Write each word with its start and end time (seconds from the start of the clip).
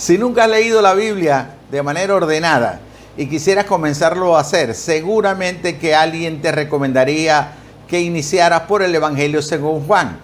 Si 0.00 0.16
nunca 0.16 0.44
has 0.44 0.50
leído 0.50 0.80
la 0.80 0.94
Biblia 0.94 1.56
de 1.70 1.82
manera 1.82 2.14
ordenada 2.14 2.80
y 3.18 3.26
quisieras 3.26 3.66
comenzarlo 3.66 4.34
a 4.34 4.40
hacer, 4.40 4.74
seguramente 4.74 5.76
que 5.76 5.94
alguien 5.94 6.40
te 6.40 6.52
recomendaría 6.52 7.52
que 7.86 8.00
iniciaras 8.00 8.62
por 8.62 8.82
el 8.82 8.94
Evangelio 8.94 9.42
según 9.42 9.86
Juan. 9.86 10.18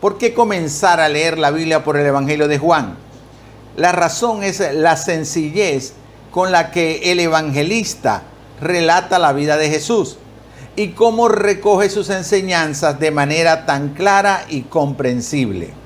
¿Por 0.00 0.18
qué 0.18 0.32
comenzar 0.32 1.00
a 1.00 1.08
leer 1.08 1.36
la 1.36 1.50
Biblia 1.50 1.82
por 1.82 1.96
el 1.96 2.06
Evangelio 2.06 2.46
de 2.46 2.58
Juan? 2.58 2.94
La 3.76 3.90
razón 3.90 4.44
es 4.44 4.62
la 4.72 4.96
sencillez 4.96 5.94
con 6.30 6.52
la 6.52 6.70
que 6.70 7.10
el 7.10 7.18
evangelista 7.18 8.22
relata 8.60 9.18
la 9.18 9.32
vida 9.32 9.56
de 9.56 9.68
Jesús 9.68 10.16
y 10.76 10.90
cómo 10.90 11.26
recoge 11.26 11.90
sus 11.90 12.08
enseñanzas 12.08 13.00
de 13.00 13.10
manera 13.10 13.66
tan 13.66 13.94
clara 13.94 14.44
y 14.48 14.62
comprensible. 14.62 15.81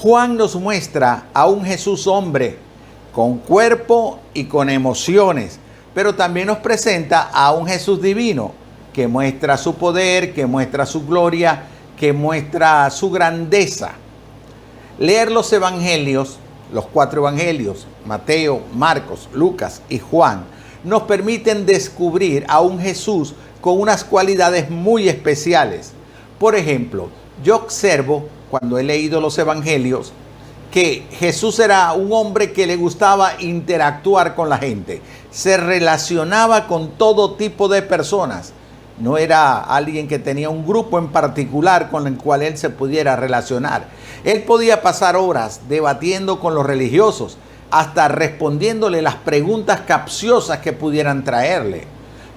Juan 0.00 0.38
nos 0.38 0.56
muestra 0.56 1.26
a 1.34 1.44
un 1.46 1.62
Jesús 1.62 2.06
hombre, 2.06 2.56
con 3.12 3.36
cuerpo 3.36 4.18
y 4.32 4.44
con 4.44 4.70
emociones, 4.70 5.58
pero 5.92 6.14
también 6.14 6.46
nos 6.46 6.56
presenta 6.56 7.28
a 7.30 7.52
un 7.52 7.66
Jesús 7.66 8.00
divino, 8.00 8.52
que 8.94 9.06
muestra 9.06 9.58
su 9.58 9.74
poder, 9.74 10.32
que 10.32 10.46
muestra 10.46 10.86
su 10.86 11.06
gloria, 11.06 11.64
que 11.98 12.14
muestra 12.14 12.88
su 12.88 13.10
grandeza. 13.10 13.90
Leer 14.98 15.30
los 15.30 15.52
evangelios, 15.52 16.38
los 16.72 16.86
cuatro 16.86 17.20
evangelios, 17.20 17.86
Mateo, 18.06 18.62
Marcos, 18.72 19.28
Lucas 19.34 19.82
y 19.90 19.98
Juan, 19.98 20.44
nos 20.82 21.02
permiten 21.02 21.66
descubrir 21.66 22.46
a 22.48 22.62
un 22.62 22.80
Jesús 22.80 23.34
con 23.60 23.78
unas 23.78 24.02
cualidades 24.02 24.70
muy 24.70 25.10
especiales. 25.10 25.92
Por 26.38 26.56
ejemplo, 26.56 27.10
yo 27.44 27.56
observo 27.56 28.30
cuando 28.50 28.78
he 28.78 28.82
leído 28.82 29.20
los 29.20 29.38
evangelios, 29.38 30.12
que 30.70 31.06
Jesús 31.12 31.58
era 31.58 31.92
un 31.92 32.12
hombre 32.12 32.52
que 32.52 32.66
le 32.66 32.76
gustaba 32.76 33.32
interactuar 33.40 34.34
con 34.34 34.48
la 34.48 34.58
gente, 34.58 35.02
se 35.30 35.56
relacionaba 35.56 36.66
con 36.66 36.90
todo 36.92 37.34
tipo 37.34 37.68
de 37.68 37.82
personas. 37.82 38.52
No 38.98 39.16
era 39.16 39.58
alguien 39.58 40.08
que 40.08 40.18
tenía 40.18 40.50
un 40.50 40.66
grupo 40.66 40.98
en 40.98 41.08
particular 41.08 41.90
con 41.90 42.06
el 42.06 42.18
cual 42.18 42.42
él 42.42 42.58
se 42.58 42.70
pudiera 42.70 43.16
relacionar. 43.16 43.88
Él 44.24 44.42
podía 44.42 44.82
pasar 44.82 45.16
horas 45.16 45.62
debatiendo 45.68 46.38
con 46.38 46.54
los 46.54 46.66
religiosos, 46.66 47.38
hasta 47.70 48.08
respondiéndole 48.08 49.00
las 49.00 49.14
preguntas 49.14 49.80
capciosas 49.86 50.58
que 50.58 50.72
pudieran 50.72 51.24
traerle. 51.24 51.84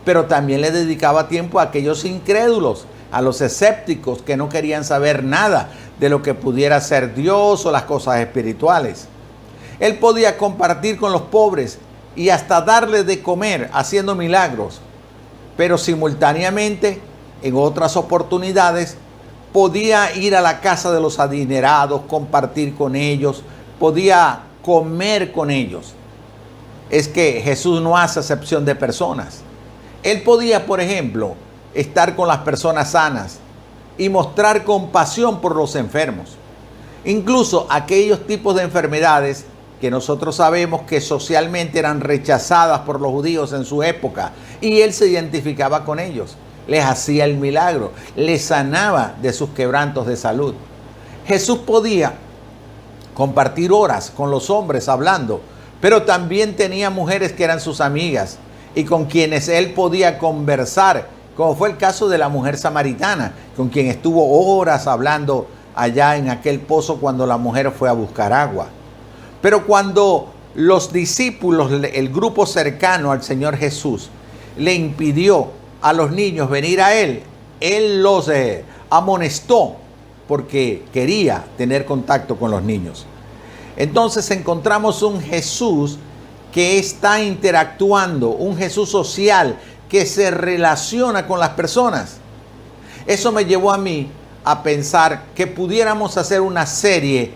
Pero 0.06 0.26
también 0.26 0.62
le 0.62 0.72
dedicaba 0.72 1.28
tiempo 1.28 1.60
a 1.60 1.64
aquellos 1.64 2.06
incrédulos, 2.06 2.86
a 3.12 3.22
los 3.22 3.42
escépticos 3.42 4.22
que 4.22 4.38
no 4.38 4.50
querían 4.50 4.84
saber 4.84 5.24
nada 5.24 5.70
de 6.04 6.10
lo 6.10 6.22
que 6.22 6.34
pudiera 6.34 6.82
ser 6.82 7.16
Dios 7.16 7.66
o 7.66 7.72
las 7.72 7.84
cosas 7.84 8.20
espirituales. 8.20 9.08
Él 9.80 10.00
podía 10.00 10.38
compartir 10.38 10.98
con 10.98 11.14
los 11.14 11.22
pobres 11.22 11.80
y 12.14 12.28
hasta 12.28 12.60
darle 12.60 13.06
de 13.06 13.22
comer 13.22 13.70
haciendo 13.72 14.14
milagros, 14.14 14.82
pero 15.56 15.78
simultáneamente 15.78 17.00
en 17.42 17.56
otras 17.56 17.96
oportunidades 17.96 18.98
podía 19.54 20.14
ir 20.14 20.36
a 20.36 20.42
la 20.42 20.60
casa 20.60 20.92
de 20.92 21.00
los 21.00 21.20
adinerados, 21.20 22.02
compartir 22.10 22.76
con 22.76 22.98
ellos, 22.98 23.42
podía 23.80 24.42
comer 24.62 25.32
con 25.32 25.50
ellos. 25.50 25.94
Es 26.90 27.08
que 27.08 27.40
Jesús 27.42 27.82
no 27.82 27.98
hace 27.98 28.20
excepción 28.20 28.66
de 28.66 28.76
personas. 28.76 29.40
Él 30.04 30.22
podía, 30.24 30.66
por 30.66 30.82
ejemplo, 30.82 31.36
estar 31.74 32.14
con 32.14 32.28
las 32.28 32.40
personas 32.40 32.92
sanas, 32.92 33.40
y 33.98 34.10
mostrar 34.10 34.64
compasión 34.64 35.42
por 35.42 35.56
los 35.56 35.76
enfermos. 35.76 36.38
Incluso 37.06 37.68
aquellos 37.70 38.26
tipos 38.26 38.56
de 38.56 38.64
enfermedades 38.64 39.46
que 39.82 39.92
nosotros 39.92 40.38
sabemos 40.38 40.84
que 40.84 41.02
socialmente 41.02 41.78
eran 41.78 42.00
rechazadas 42.00 42.80
por 42.82 43.02
los 43.02 43.12
judíos 43.12 43.52
en 43.52 43.66
su 43.66 43.84
época 43.84 44.32
y 44.62 44.80
él 44.80 44.94
se 44.94 45.08
identificaba 45.10 45.84
con 45.84 46.00
ellos, 46.00 46.38
les 46.68 46.86
hacía 46.86 47.26
el 47.26 47.36
milagro, 47.36 47.92
les 48.16 48.44
sanaba 48.44 49.16
de 49.22 49.34
sus 49.34 49.50
quebrantos 49.50 50.08
de 50.08 50.16
salud. 50.16 50.56
Jesús 51.28 51.60
podía 51.60 52.14
compartir 53.14 53.74
horas 53.74 54.12
con 54.16 54.32
los 54.32 54.50
hombres 54.50 54.88
hablando, 54.88 55.42
pero 55.82 56.04
también 56.04 56.56
tenía 56.56 56.90
mujeres 56.90 57.34
que 57.34 57.44
eran 57.44 57.60
sus 57.60 57.82
amigas 57.82 58.38
y 58.76 58.86
con 58.86 59.06
quienes 59.06 59.50
él 59.50 59.74
podía 59.74 60.18
conversar 60.18 61.10
como 61.36 61.56
fue 61.56 61.70
el 61.70 61.78
caso 61.78 62.08
de 62.10 62.18
la 62.18 62.30
mujer 62.30 62.58
samaritana, 62.58 63.34
con 63.56 63.70
quien 63.70 63.88
estuvo 63.88 64.56
horas 64.56 64.88
hablando 64.88 65.48
allá 65.76 66.18
en 66.18 66.30
aquel 66.30 66.60
pozo 66.60 66.98
cuando 66.98 67.26
la 67.26 67.38
mujer 67.38 67.72
fue 67.72 67.90
a 67.90 67.94
buscar 67.94 68.32
agua. 68.34 68.68
Pero 69.42 69.66
cuando 69.66 70.32
los 70.56 70.94
discípulos, 70.94 71.72
el 71.72 72.10
grupo 72.10 72.46
cercano 72.46 73.12
al 73.12 73.24
Señor 73.24 73.58
Jesús, 73.58 74.10
le 74.58 74.74
impidió 74.74 75.48
a 75.82 75.94
los 75.94 76.12
niños 76.12 76.50
venir 76.50 76.82
a 76.82 76.94
Él, 76.94 77.24
Él 77.60 78.04
los 78.04 78.30
eh, 78.30 78.64
amonestó 78.90 79.76
porque 80.28 80.86
quería 80.94 81.44
tener 81.58 81.86
contacto 81.86 82.38
con 82.38 82.52
los 82.52 82.64
niños. 82.64 83.06
Entonces 83.76 84.30
encontramos 84.32 85.02
un 85.02 85.22
Jesús 85.22 85.98
que 86.54 86.78
está 86.78 87.22
interactuando, 87.22 88.30
un 88.30 88.56
Jesús 88.56 88.90
social 88.90 89.58
que 89.94 90.08
se 90.08 90.32
relaciona 90.32 91.28
con 91.28 91.40
las 91.40 91.50
personas. 91.50 92.16
Eso 93.06 93.32
me 93.32 93.46
llevó 93.46 93.72
a 93.72 93.78
mí 93.78 94.10
a 94.44 94.64
pensar 94.64 95.26
que 95.36 95.46
pudiéramos 95.46 96.18
hacer 96.18 96.42
una 96.42 96.66
serie 96.66 97.32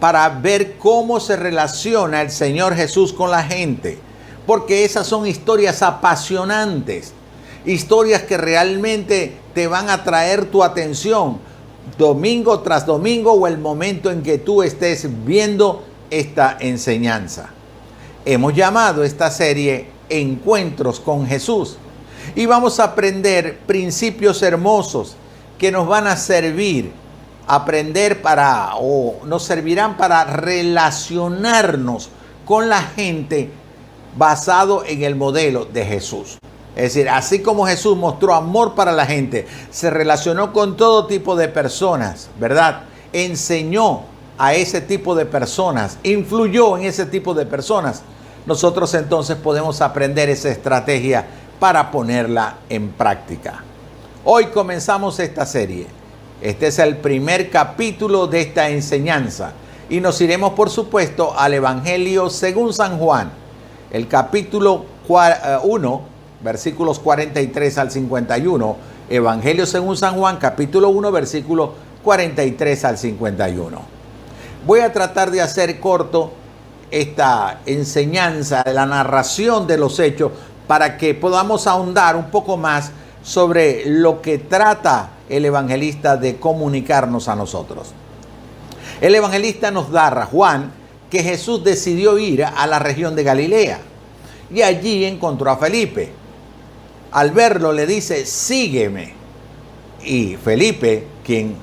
para 0.00 0.28
ver 0.28 0.76
cómo 0.76 1.18
se 1.18 1.34
relaciona 1.34 2.20
el 2.20 2.30
Señor 2.30 2.74
Jesús 2.74 3.14
con 3.14 3.30
la 3.30 3.42
gente. 3.42 3.98
Porque 4.46 4.84
esas 4.84 5.06
son 5.06 5.26
historias 5.26 5.80
apasionantes, 5.80 7.14
historias 7.64 8.24
que 8.24 8.36
realmente 8.36 9.38
te 9.54 9.66
van 9.66 9.88
a 9.88 10.04
traer 10.04 10.44
tu 10.50 10.62
atención 10.62 11.38
domingo 11.96 12.60
tras 12.60 12.84
domingo 12.84 13.32
o 13.32 13.46
el 13.46 13.56
momento 13.56 14.10
en 14.10 14.22
que 14.22 14.36
tú 14.36 14.62
estés 14.62 15.08
viendo 15.24 15.82
esta 16.10 16.58
enseñanza. 16.60 17.48
Hemos 18.26 18.52
llamado 18.52 19.04
esta 19.04 19.30
serie 19.30 19.86
Encuentros 20.10 21.00
con 21.00 21.26
Jesús 21.26 21.78
y 22.34 22.46
vamos 22.46 22.80
a 22.80 22.84
aprender 22.84 23.58
principios 23.66 24.42
hermosos 24.42 25.16
que 25.58 25.70
nos 25.70 25.86
van 25.86 26.06
a 26.06 26.16
servir, 26.16 26.92
aprender 27.46 28.22
para, 28.22 28.70
o 28.76 29.20
nos 29.24 29.44
servirán 29.44 29.96
para 29.96 30.24
relacionarnos 30.24 32.10
con 32.44 32.68
la 32.68 32.82
gente 32.82 33.50
basado 34.16 34.84
en 34.84 35.02
el 35.02 35.14
modelo 35.14 35.64
de 35.64 35.84
Jesús. 35.84 36.38
Es 36.76 36.94
decir, 36.94 37.08
así 37.08 37.40
como 37.40 37.66
Jesús 37.66 37.96
mostró 37.96 38.34
amor 38.34 38.74
para 38.74 38.90
la 38.90 39.06
gente, 39.06 39.46
se 39.70 39.90
relacionó 39.90 40.52
con 40.52 40.76
todo 40.76 41.06
tipo 41.06 41.36
de 41.36 41.48
personas, 41.48 42.28
¿verdad? 42.40 42.82
Enseñó 43.12 44.02
a 44.38 44.54
ese 44.54 44.80
tipo 44.80 45.14
de 45.14 45.24
personas, 45.24 45.98
influyó 46.02 46.76
en 46.76 46.84
ese 46.84 47.06
tipo 47.06 47.32
de 47.32 47.46
personas. 47.46 48.02
Nosotros 48.46 48.92
entonces 48.94 49.36
podemos 49.36 49.80
aprender 49.80 50.28
esa 50.28 50.48
estrategia 50.48 51.26
para 51.58 51.90
ponerla 51.90 52.56
en 52.68 52.90
práctica. 52.90 53.62
Hoy 54.24 54.46
comenzamos 54.46 55.18
esta 55.20 55.46
serie. 55.46 55.86
Este 56.40 56.66
es 56.66 56.78
el 56.78 56.96
primer 56.96 57.50
capítulo 57.50 58.26
de 58.26 58.40
esta 58.40 58.68
enseñanza 58.68 59.52
y 59.88 60.00
nos 60.00 60.20
iremos 60.20 60.54
por 60.54 60.70
supuesto 60.70 61.38
al 61.38 61.54
Evangelio 61.54 62.30
según 62.30 62.72
San 62.72 62.98
Juan, 62.98 63.30
el 63.90 64.08
capítulo 64.08 64.84
1, 65.08 65.94
eh, 65.94 66.42
versículos 66.42 66.98
43 66.98 67.78
al 67.78 67.90
51. 67.90 68.76
Evangelio 69.08 69.66
según 69.66 69.96
San 69.96 70.16
Juan, 70.16 70.38
capítulo 70.38 70.88
1, 70.88 71.12
versículo 71.12 71.74
43 72.02 72.84
al 72.84 72.98
51. 72.98 73.78
Voy 74.66 74.80
a 74.80 74.92
tratar 74.92 75.30
de 75.30 75.42
hacer 75.42 75.78
corto 75.78 76.32
esta 76.90 77.60
enseñanza, 77.66 78.64
la 78.72 78.86
narración 78.86 79.66
de 79.66 79.76
los 79.76 79.98
hechos, 79.98 80.32
para 80.66 80.96
que 80.96 81.14
podamos 81.14 81.66
ahondar 81.66 82.16
un 82.16 82.30
poco 82.30 82.56
más 82.56 82.90
sobre 83.22 83.84
lo 83.86 84.20
que 84.20 84.38
trata 84.38 85.10
el 85.28 85.44
evangelista 85.44 86.16
de 86.16 86.36
comunicarnos 86.36 87.28
a 87.28 87.36
nosotros. 87.36 87.92
El 89.00 89.14
evangelista 89.14 89.70
nos 89.70 89.90
da 89.90 90.26
Juan 90.26 90.70
que 91.10 91.22
Jesús 91.22 91.64
decidió 91.64 92.18
ir 92.18 92.44
a 92.44 92.66
la 92.66 92.78
región 92.78 93.14
de 93.14 93.24
Galilea 93.24 93.78
y 94.52 94.62
allí 94.62 95.04
encontró 95.04 95.50
a 95.50 95.56
Felipe. 95.56 96.12
Al 97.12 97.30
verlo 97.30 97.72
le 97.72 97.86
dice, 97.86 98.26
sígueme. 98.26 99.14
Y 100.04 100.36
Felipe, 100.36 101.06
quien 101.24 101.56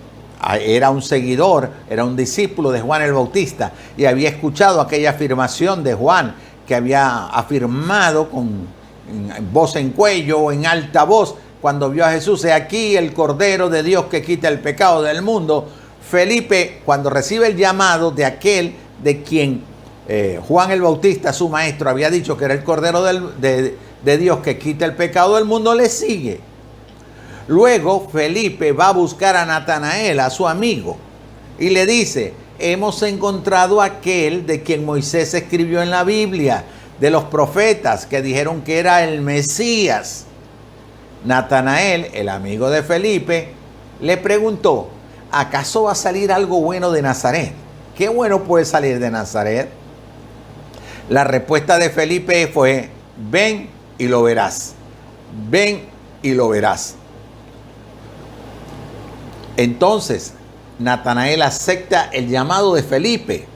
era 0.60 0.90
un 0.90 1.02
seguidor, 1.02 1.70
era 1.90 2.04
un 2.04 2.16
discípulo 2.16 2.72
de 2.72 2.82
Juan 2.82 3.04
el 3.04 3.14
Bautista 3.14 3.72
y 3.96 4.06
había 4.06 4.30
escuchado 4.30 4.82
aquella 4.82 5.12
afirmación 5.12 5.84
de 5.84 5.94
Juan 5.94 6.34
que 6.68 6.74
había 6.74 7.28
afirmado 7.28 8.30
con 8.30 8.68
en 9.12 9.54
voz 9.54 9.76
en 9.76 9.92
cuello 9.92 10.40
o 10.40 10.52
en 10.52 10.66
alta 10.66 11.04
voz 11.04 11.36
cuando 11.62 11.92
vio 11.92 12.04
a 12.04 12.12
Jesús, 12.12 12.44
he 12.44 12.52
aquí 12.52 12.98
el 12.98 13.14
Cordero 13.14 13.70
de 13.70 13.84
Dios 13.84 14.06
que 14.06 14.24
quita 14.24 14.48
el 14.48 14.60
pecado 14.60 15.04
del 15.04 15.22
mundo. 15.22 15.70
Felipe, 16.10 16.82
cuando 16.84 17.12
recibe 17.12 17.46
el 17.46 17.56
llamado 17.56 18.10
de 18.10 18.26
aquel 18.26 18.74
de 19.04 19.22
quien 19.22 19.62
eh, 20.08 20.42
Juan 20.48 20.72
el 20.72 20.82
Bautista, 20.82 21.32
su 21.32 21.50
maestro, 21.50 21.92
había 21.92 22.10
dicho 22.10 22.36
que 22.36 22.46
era 22.46 22.56
el 22.56 22.64
Cordero 22.64 23.04
de, 23.04 23.78
de 24.04 24.18
Dios 24.18 24.40
que 24.40 24.58
quita 24.58 24.86
el 24.86 24.96
pecado 24.96 25.36
del 25.36 25.46
mundo, 25.46 25.76
le 25.76 25.88
sigue. 25.88 26.40
Luego 27.48 28.10
Felipe 28.12 28.72
va 28.72 28.88
a 28.88 28.94
buscar 28.94 29.36
a 29.36 29.46
Natanael, 29.46 30.20
a 30.20 30.32
su 30.32 30.48
amigo, 30.48 30.98
y 31.60 31.70
le 31.70 31.86
dice, 31.86 32.34
hemos 32.58 33.04
encontrado 33.04 33.82
aquel 33.82 34.48
de 34.48 34.64
quien 34.64 34.84
Moisés 34.84 35.34
escribió 35.36 35.82
en 35.84 35.92
la 35.92 36.04
Biblia, 36.04 36.66
de 37.02 37.10
los 37.10 37.24
profetas 37.26 38.06
que 38.06 38.22
dijeron 38.22 38.62
que 38.62 38.78
era 38.78 39.04
el 39.04 39.22
Mesías. 39.22 40.26
Natanael, 41.26 42.10
el 42.14 42.30
amigo 42.30 42.70
de 42.70 42.84
Felipe, 42.84 43.54
le 44.00 44.18
preguntó, 44.18 44.90
¿acaso 45.32 45.84
va 45.84 45.94
a 45.94 45.96
salir 45.96 46.32
algo 46.32 46.62
bueno 46.62 46.92
de 46.92 47.02
Nazaret? 47.02 47.54
¿Qué 47.98 48.08
bueno 48.08 48.44
puede 48.44 48.66
salir 48.66 49.00
de 49.00 49.10
Nazaret? 49.10 49.70
La 51.10 51.24
respuesta 51.24 51.80
de 51.80 51.90
Felipe 51.90 52.48
fue, 52.48 52.92
ven 53.32 53.72
y 53.98 54.08
lo 54.08 54.22
verás. 54.22 54.74
Ven 55.50 55.86
y 56.22 56.36
lo 56.36 56.50
verás. 56.50 56.94
Entonces, 59.58 60.34
Natanael 60.78 61.42
acepta 61.42 62.10
el 62.14 62.30
llamado 62.30 62.76
de 62.76 62.84
Felipe 62.84 63.48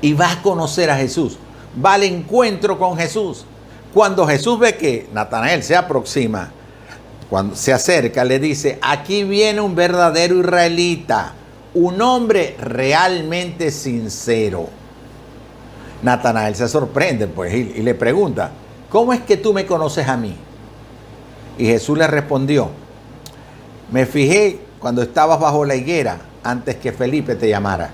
y 0.00 0.12
va 0.14 0.32
a 0.32 0.42
conocer 0.42 0.90
a 0.90 0.96
Jesús. 0.96 1.38
Va 1.84 1.94
al 1.94 2.02
encuentro 2.02 2.78
con 2.78 2.96
Jesús. 2.96 3.44
Cuando 3.94 4.26
Jesús 4.26 4.58
ve 4.58 4.76
que 4.76 5.08
Natanael 5.12 5.62
se 5.62 5.76
aproxima, 5.76 6.50
cuando 7.28 7.54
se 7.56 7.72
acerca, 7.72 8.24
le 8.24 8.38
dice, 8.38 8.78
aquí 8.82 9.24
viene 9.24 9.60
un 9.60 9.74
verdadero 9.74 10.38
israelita, 10.38 11.34
un 11.74 12.00
hombre 12.00 12.56
realmente 12.60 13.70
sincero. 13.70 14.68
Natanael 16.02 16.54
se 16.54 16.68
sorprende 16.68 17.26
pues 17.26 17.54
y, 17.54 17.72
y 17.76 17.82
le 17.82 17.94
pregunta, 17.94 18.50
¿cómo 18.90 19.12
es 19.12 19.20
que 19.20 19.36
tú 19.36 19.52
me 19.52 19.66
conoces 19.66 20.08
a 20.08 20.16
mí? 20.16 20.34
Y 21.58 21.66
Jesús 21.66 21.96
le 21.96 22.06
respondió, 22.06 22.70
me 23.90 24.06
fijé 24.06 24.60
cuando 24.78 25.02
estabas 25.02 25.38
bajo 25.38 25.64
la 25.64 25.74
higuera 25.74 26.18
antes 26.42 26.76
que 26.76 26.92
Felipe 26.92 27.34
te 27.34 27.48
llamara. 27.48 27.90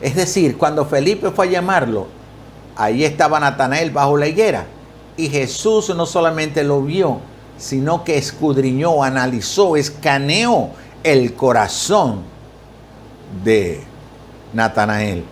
Es 0.00 0.16
decir, 0.16 0.56
cuando 0.56 0.84
Felipe 0.86 1.30
fue 1.30 1.46
a 1.46 1.50
llamarlo, 1.50 2.06
ahí 2.76 3.04
estaba 3.04 3.40
Natanael 3.40 3.90
bajo 3.90 4.16
la 4.16 4.26
higuera. 4.26 4.66
Y 5.16 5.28
Jesús 5.28 5.94
no 5.94 6.06
solamente 6.06 6.64
lo 6.64 6.82
vio, 6.82 7.20
sino 7.56 8.04
que 8.04 8.18
escudriñó, 8.18 9.02
analizó, 9.02 9.76
escaneó 9.76 10.70
el 11.02 11.34
corazón 11.34 12.22
de 13.44 13.82
Natanael. 14.52 15.24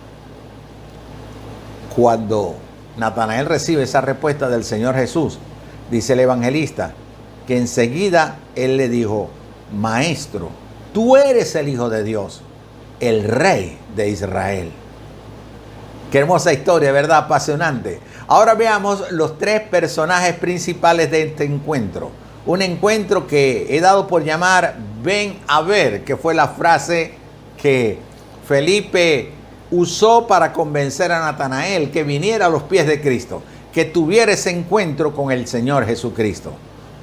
Cuando 1.95 2.55
Natanael 2.97 3.45
recibe 3.45 3.83
esa 3.83 4.01
respuesta 4.01 4.49
del 4.49 4.63
Señor 4.63 4.95
Jesús, 4.95 5.37
dice 5.91 6.13
el 6.13 6.21
evangelista, 6.21 6.93
que 7.45 7.57
enseguida 7.57 8.37
él 8.55 8.77
le 8.77 8.87
dijo, 8.87 9.29
maestro, 9.73 10.49
Tú 10.93 11.17
eres 11.17 11.55
el 11.55 11.69
Hijo 11.69 11.89
de 11.89 12.03
Dios, 12.03 12.41
el 12.99 13.23
Rey 13.23 13.79
de 13.95 14.09
Israel. 14.09 14.71
Qué 16.13 16.19
hermosa 16.19 16.53
historia, 16.53 16.91
¿verdad? 16.91 17.17
Apasionante. 17.17 17.99
Ahora 18.27 18.53
veamos 18.53 19.09
los 19.09 19.39
tres 19.39 19.61
personajes 19.61 20.35
principales 20.35 21.09
de 21.09 21.23
este 21.23 21.43
encuentro. 21.43 22.11
Un 22.45 22.61
encuentro 22.61 23.25
que 23.25 23.65
he 23.75 23.81
dado 23.81 24.05
por 24.05 24.23
llamar 24.23 24.75
ven 25.01 25.39
a 25.47 25.63
ver, 25.63 26.03
que 26.03 26.15
fue 26.15 26.35
la 26.35 26.49
frase 26.49 27.13
que 27.59 27.97
Felipe 28.47 29.31
usó 29.71 30.27
para 30.27 30.53
convencer 30.53 31.11
a 31.11 31.19
Natanael 31.19 31.89
que 31.89 32.03
viniera 32.03 32.45
a 32.45 32.49
los 32.49 32.61
pies 32.61 32.85
de 32.85 33.01
Cristo, 33.01 33.41
que 33.73 33.85
tuviera 33.85 34.33
ese 34.33 34.51
encuentro 34.51 35.15
con 35.15 35.31
el 35.31 35.47
Señor 35.47 35.83
Jesucristo. 35.83 36.53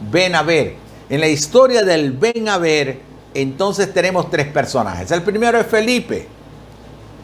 Ven 0.09 0.37
a 0.37 0.45
ver. 0.45 0.77
En 1.09 1.19
la 1.19 1.27
historia 1.27 1.83
del 1.83 2.13
ven 2.13 2.49
a 2.49 2.59
ver, 2.59 3.01
entonces 3.35 3.93
tenemos 3.93 4.31
tres 4.31 4.47
personajes. 4.47 5.11
El 5.11 5.23
primero 5.23 5.59
es 5.59 5.67
Felipe. 5.67 6.29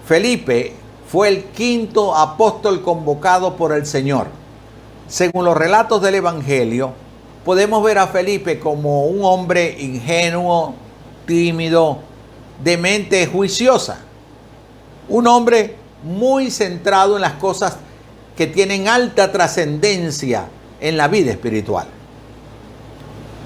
Felipe 0.05 0.86
fue 1.17 1.29
el 1.29 1.45
quinto 1.45 2.15
apóstol 2.15 2.83
convocado 2.83 3.57
por 3.57 3.73
el 3.73 3.87
Señor. 3.87 4.27
Según 5.09 5.47
los 5.47 5.57
relatos 5.57 6.03
del 6.03 6.17
Evangelio, 6.17 6.93
podemos 7.43 7.83
ver 7.83 7.97
a 7.97 8.07
Felipe 8.07 8.61
como 8.61 9.07
un 9.07 9.25
hombre 9.25 9.79
ingenuo, 9.81 10.75
tímido, 11.27 12.01
de 12.63 12.77
mente 12.77 13.27
juiciosa. 13.27 14.01
Un 15.09 15.27
hombre 15.27 15.77
muy 16.03 16.51
centrado 16.51 17.17
en 17.17 17.23
las 17.23 17.33
cosas 17.33 17.79
que 18.37 18.47
tienen 18.47 18.87
alta 18.87 19.33
trascendencia 19.33 20.49
en 20.83 20.99
la 20.99 21.09
vida 21.09 21.31
espiritual. 21.31 21.87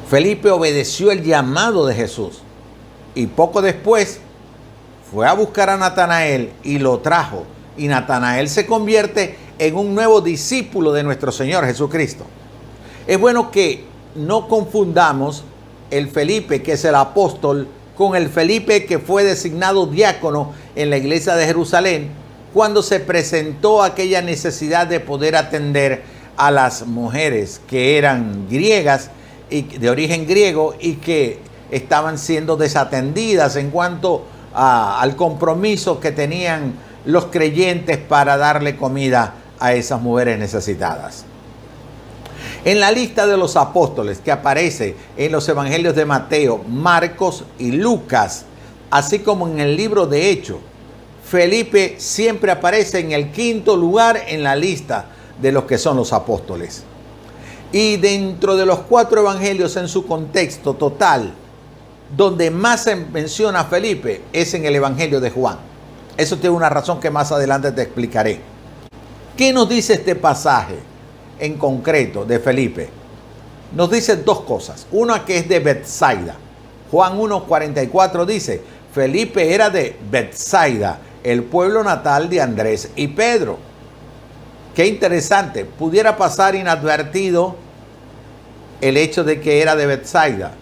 Felipe 0.08 0.50
obedeció 0.50 1.12
el 1.12 1.22
llamado 1.22 1.86
de 1.86 1.94
Jesús 1.94 2.40
y 3.14 3.28
poco 3.28 3.62
después 3.62 4.18
fue 5.12 5.28
a 5.28 5.34
buscar 5.34 5.70
a 5.70 5.76
Natanael 5.76 6.52
y 6.64 6.80
lo 6.80 6.98
trajo. 6.98 7.46
Y 7.80 7.88
Natanael 7.88 8.50
se 8.50 8.66
convierte 8.66 9.36
en 9.58 9.74
un 9.74 9.94
nuevo 9.94 10.20
discípulo 10.20 10.92
de 10.92 11.02
nuestro 11.02 11.32
Señor 11.32 11.64
Jesucristo. 11.64 12.26
Es 13.06 13.18
bueno 13.18 13.50
que 13.50 13.84
no 14.14 14.48
confundamos 14.48 15.44
el 15.90 16.10
Felipe, 16.10 16.62
que 16.62 16.72
es 16.72 16.84
el 16.84 16.94
apóstol, 16.94 17.68
con 17.96 18.16
el 18.16 18.28
Felipe 18.28 18.84
que 18.84 18.98
fue 18.98 19.24
designado 19.24 19.86
diácono 19.86 20.52
en 20.76 20.90
la 20.90 20.98
iglesia 20.98 21.36
de 21.36 21.46
Jerusalén, 21.46 22.10
cuando 22.52 22.82
se 22.82 23.00
presentó 23.00 23.82
aquella 23.82 24.20
necesidad 24.20 24.86
de 24.86 25.00
poder 25.00 25.34
atender 25.34 26.02
a 26.36 26.50
las 26.50 26.86
mujeres 26.86 27.62
que 27.66 27.96
eran 27.96 28.46
griegas 28.50 29.08
y 29.48 29.62
de 29.62 29.88
origen 29.88 30.26
griego 30.26 30.74
y 30.78 30.96
que 30.96 31.38
estaban 31.70 32.18
siendo 32.18 32.58
desatendidas 32.58 33.56
en 33.56 33.70
cuanto 33.70 34.26
al 34.52 35.16
compromiso 35.16 35.98
que 35.98 36.12
tenían 36.12 36.74
los 37.04 37.26
creyentes 37.26 37.98
para 37.98 38.36
darle 38.36 38.76
comida 38.76 39.34
a 39.58 39.74
esas 39.74 40.00
mujeres 40.00 40.38
necesitadas. 40.38 41.24
En 42.64 42.80
la 42.80 42.90
lista 42.92 43.26
de 43.26 43.36
los 43.36 43.56
apóstoles 43.56 44.18
que 44.18 44.32
aparece 44.32 44.94
en 45.16 45.32
los 45.32 45.48
evangelios 45.48 45.94
de 45.94 46.04
Mateo, 46.04 46.62
Marcos 46.68 47.44
y 47.58 47.72
Lucas, 47.72 48.44
así 48.90 49.20
como 49.20 49.48
en 49.48 49.60
el 49.60 49.76
libro 49.76 50.06
de 50.06 50.30
Hechos, 50.30 50.58
Felipe 51.24 51.94
siempre 51.98 52.50
aparece 52.50 52.98
en 52.98 53.12
el 53.12 53.30
quinto 53.30 53.76
lugar 53.76 54.20
en 54.26 54.42
la 54.42 54.56
lista 54.56 55.06
de 55.40 55.52
los 55.52 55.64
que 55.64 55.78
son 55.78 55.96
los 55.96 56.12
apóstoles. 56.12 56.82
Y 57.72 57.96
dentro 57.96 58.56
de 58.56 58.66
los 58.66 58.80
cuatro 58.80 59.20
evangelios 59.20 59.76
en 59.76 59.88
su 59.88 60.06
contexto 60.06 60.74
total, 60.74 61.32
donde 62.16 62.50
más 62.50 62.84
se 62.84 62.96
menciona 62.96 63.60
a 63.60 63.64
Felipe 63.64 64.22
es 64.32 64.52
en 64.54 64.64
el 64.64 64.74
Evangelio 64.74 65.20
de 65.20 65.30
Juan. 65.30 65.69
Eso 66.20 66.36
tiene 66.36 66.54
una 66.54 66.68
razón 66.68 67.00
que 67.00 67.08
más 67.08 67.32
adelante 67.32 67.72
te 67.72 67.80
explicaré. 67.80 68.40
¿Qué 69.38 69.54
nos 69.54 69.66
dice 69.70 69.94
este 69.94 70.14
pasaje 70.14 70.74
en 71.38 71.56
concreto 71.56 72.26
de 72.26 72.38
Felipe? 72.38 72.90
Nos 73.74 73.90
dice 73.90 74.16
dos 74.16 74.42
cosas. 74.42 74.86
Una 74.92 75.24
que 75.24 75.38
es 75.38 75.48
de 75.48 75.60
Bethsaida. 75.60 76.36
Juan 76.90 77.18
1.44 77.18 78.26
dice, 78.26 78.60
Felipe 78.92 79.54
era 79.54 79.70
de 79.70 79.96
Bethsaida, 80.10 80.98
el 81.24 81.42
pueblo 81.44 81.82
natal 81.82 82.28
de 82.28 82.42
Andrés 82.42 82.90
y 82.96 83.08
Pedro. 83.08 83.56
Qué 84.74 84.88
interesante, 84.88 85.64
pudiera 85.64 86.18
pasar 86.18 86.54
inadvertido 86.54 87.56
el 88.82 88.98
hecho 88.98 89.24
de 89.24 89.40
que 89.40 89.62
era 89.62 89.74
de 89.74 89.86
Bethsaida, 89.86 90.52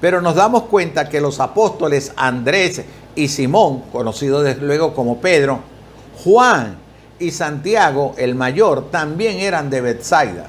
pero 0.00 0.20
nos 0.20 0.34
damos 0.34 0.64
cuenta 0.64 1.08
que 1.08 1.20
los 1.20 1.40
apóstoles 1.40 2.12
Andrés 2.16 2.82
y 3.14 3.28
Simón, 3.28 3.82
conocidos 3.92 4.44
desde 4.44 4.62
luego 4.62 4.94
como 4.94 5.20
Pedro, 5.20 5.60
Juan 6.24 6.78
y 7.18 7.30
Santiago, 7.30 8.14
el 8.16 8.34
mayor, 8.34 8.90
también 8.90 9.40
eran 9.40 9.68
de 9.68 9.80
Bethsaida. 9.80 10.46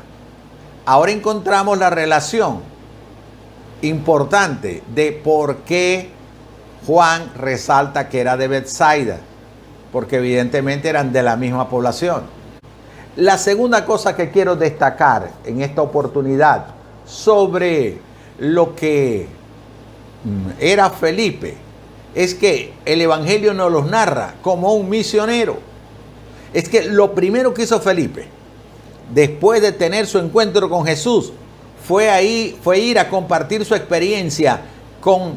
Ahora 0.86 1.12
encontramos 1.12 1.78
la 1.78 1.90
relación 1.90 2.60
importante 3.82 4.84
de 4.94 5.12
por 5.12 5.58
qué 5.58 6.10
Juan 6.86 7.32
resalta 7.36 8.10
que 8.10 8.22
era 8.22 8.38
de 8.38 8.48
Bethsaida, 8.48 9.18
porque 9.92 10.18
evidentemente 10.18 10.90
eran 10.90 11.12
de 11.12 11.24
la 11.24 11.36
misma 11.36 11.70
población. 11.70 12.24
La 13.18 13.38
segunda 13.38 13.86
cosa 13.86 14.16
que 14.16 14.32
quiero 14.32 14.56
destacar 14.56 15.30
en 15.46 15.62
esta 15.62 15.82
oportunidad 15.82 16.68
sobre 17.06 18.00
lo 18.40 18.74
que 18.76 19.28
era 20.60 20.90
Felipe 20.90 21.58
es 22.14 22.36
que 22.36 22.74
el 22.86 23.02
Evangelio 23.02 23.54
nos 23.54 23.72
los 23.72 23.90
narra 23.90 24.36
como 24.42 24.74
un 24.74 24.90
misionero. 24.90 25.60
Es 26.54 26.68
que 26.68 26.84
lo 26.84 27.14
primero 27.14 27.54
que 27.54 27.64
hizo 27.64 27.80
Felipe, 27.80 28.28
después 29.14 29.62
de 29.62 29.72
tener 29.72 30.08
su 30.08 30.20
encuentro 30.20 30.70
con 30.70 30.86
Jesús, 30.86 31.32
fue 31.88 32.10
ahí, 32.10 32.58
fue 32.62 32.80
ir 32.80 33.00
a 33.00 33.10
compartir 33.10 33.66
su 33.66 33.74
experiencia 33.76 34.62
con 35.00 35.36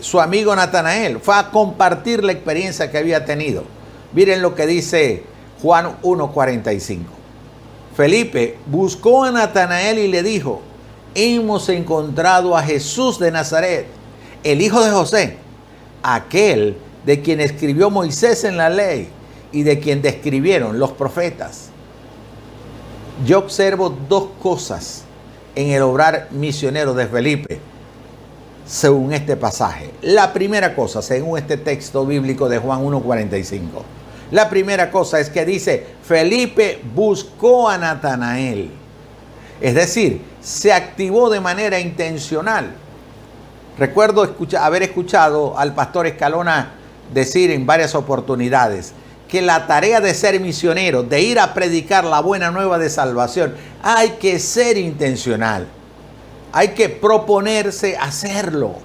su 0.00 0.20
amigo 0.20 0.54
Natanael, 0.54 1.18
fue 1.18 1.34
a 1.34 1.50
compartir 1.50 2.22
la 2.22 2.32
experiencia 2.32 2.90
que 2.90 2.98
había 2.98 3.24
tenido. 3.24 3.64
Miren 4.12 4.42
lo 4.42 4.54
que 4.54 4.66
dice 4.66 5.24
Juan 5.62 5.96
1.45. 6.02 7.00
Felipe 7.96 8.58
buscó 8.66 9.24
a 9.24 9.32
Natanael 9.32 9.98
y 9.98 10.08
le 10.08 10.22
dijo, 10.22 10.62
hemos 11.14 11.68
encontrado 11.68 12.56
a 12.56 12.62
Jesús 12.62 13.18
de 13.18 13.30
Nazaret, 13.30 13.86
el 14.44 14.60
hijo 14.62 14.84
de 14.84 14.90
José, 14.90 15.36
aquel 16.02 16.76
de 17.04 17.22
quien 17.22 17.40
escribió 17.40 17.90
Moisés 17.90 18.44
en 18.44 18.56
la 18.56 18.70
ley 18.70 19.08
y 19.52 19.62
de 19.62 19.78
quien 19.78 20.02
describieron 20.02 20.78
los 20.78 20.92
profetas. 20.92 21.70
Yo 23.26 23.38
observo 23.38 23.96
dos 24.08 24.28
cosas 24.40 25.04
en 25.54 25.70
el 25.70 25.82
obrar 25.82 26.28
misionero 26.30 26.94
de 26.94 27.06
Felipe, 27.06 27.58
según 28.66 29.12
este 29.12 29.36
pasaje. 29.36 29.90
La 30.02 30.32
primera 30.32 30.74
cosa, 30.74 31.02
según 31.02 31.38
este 31.38 31.56
texto 31.56 32.06
bíblico 32.06 32.48
de 32.48 32.58
Juan 32.58 32.84
1.45. 32.84 33.64
La 34.30 34.50
primera 34.50 34.90
cosa 34.90 35.18
es 35.18 35.30
que 35.30 35.44
dice, 35.44 35.86
Felipe 36.02 36.80
buscó 36.94 37.68
a 37.68 37.78
Natanael. 37.78 38.70
Es 39.60 39.74
decir, 39.74 40.20
se 40.48 40.72
activó 40.72 41.28
de 41.28 41.40
manera 41.40 41.78
intencional. 41.78 42.70
Recuerdo 43.78 44.34
haber 44.58 44.82
escuchado 44.82 45.58
al 45.58 45.74
pastor 45.74 46.06
Escalona 46.06 46.70
decir 47.12 47.50
en 47.50 47.66
varias 47.66 47.94
oportunidades 47.94 48.94
que 49.28 49.42
la 49.42 49.66
tarea 49.66 50.00
de 50.00 50.14
ser 50.14 50.40
misionero, 50.40 51.02
de 51.02 51.20
ir 51.20 51.38
a 51.38 51.52
predicar 51.52 52.04
la 52.04 52.20
buena 52.20 52.50
nueva 52.50 52.78
de 52.78 52.88
salvación, 52.88 53.54
hay 53.82 54.12
que 54.12 54.38
ser 54.38 54.78
intencional. 54.78 55.66
Hay 56.52 56.68
que 56.68 56.88
proponerse 56.88 57.98
hacerlo. 57.98 58.76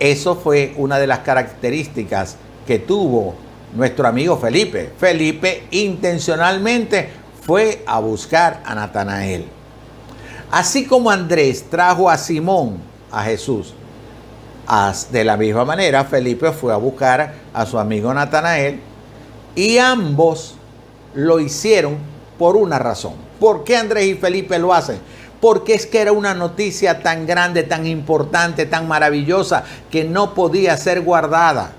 Eso 0.00 0.36
fue 0.36 0.72
una 0.78 0.98
de 0.98 1.06
las 1.06 1.18
características 1.18 2.36
que 2.66 2.78
tuvo 2.78 3.34
nuestro 3.74 4.08
amigo 4.08 4.38
Felipe. 4.38 4.90
Felipe 4.98 5.64
intencionalmente 5.70 7.10
fue 7.42 7.82
a 7.86 8.00
buscar 8.00 8.62
a 8.64 8.74
Natanael. 8.74 9.55
Así 10.50 10.86
como 10.86 11.10
Andrés 11.10 11.64
trajo 11.68 12.08
a 12.08 12.16
Simón 12.16 12.78
a 13.10 13.22
Jesús, 13.24 13.74
de 15.10 15.24
la 15.24 15.36
misma 15.36 15.64
manera 15.64 16.04
Felipe 16.04 16.50
fue 16.52 16.72
a 16.72 16.76
buscar 16.76 17.34
a 17.54 17.66
su 17.66 17.78
amigo 17.78 18.12
Natanael 18.12 18.80
y 19.54 19.78
ambos 19.78 20.54
lo 21.14 21.40
hicieron 21.40 21.96
por 22.38 22.56
una 22.56 22.78
razón. 22.78 23.14
¿Por 23.40 23.64
qué 23.64 23.76
Andrés 23.76 24.06
y 24.06 24.14
Felipe 24.14 24.58
lo 24.58 24.74
hacen? 24.74 24.98
Porque 25.40 25.74
es 25.74 25.86
que 25.86 26.00
era 26.00 26.12
una 26.12 26.34
noticia 26.34 27.02
tan 27.02 27.26
grande, 27.26 27.62
tan 27.62 27.86
importante, 27.86 28.66
tan 28.66 28.88
maravillosa, 28.88 29.64
que 29.90 30.04
no 30.04 30.34
podía 30.34 30.76
ser 30.76 31.02
guardada. 31.02 31.72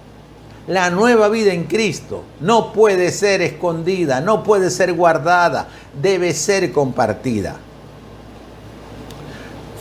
La 0.67 0.89
nueva 0.89 1.29
vida 1.29 1.53
en 1.53 1.63
Cristo 1.63 2.24
no 2.41 2.74
puede 2.74 3.12
ser 3.12 3.41
escondida, 3.41 4.21
no 4.21 4.43
puede 4.43 4.69
ser 4.69 4.93
guardada, 4.93 5.67
debe 6.01 6.33
ser 6.33 6.71
compartida. 6.71 7.57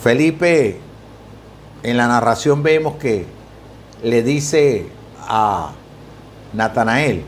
Felipe, 0.01 0.79
en 1.83 1.97
la 1.97 2.07
narración 2.07 2.63
vemos 2.63 2.95
que 2.95 3.25
le 4.03 4.23
dice 4.23 4.87
a 5.19 5.71
Natanael, 6.53 7.23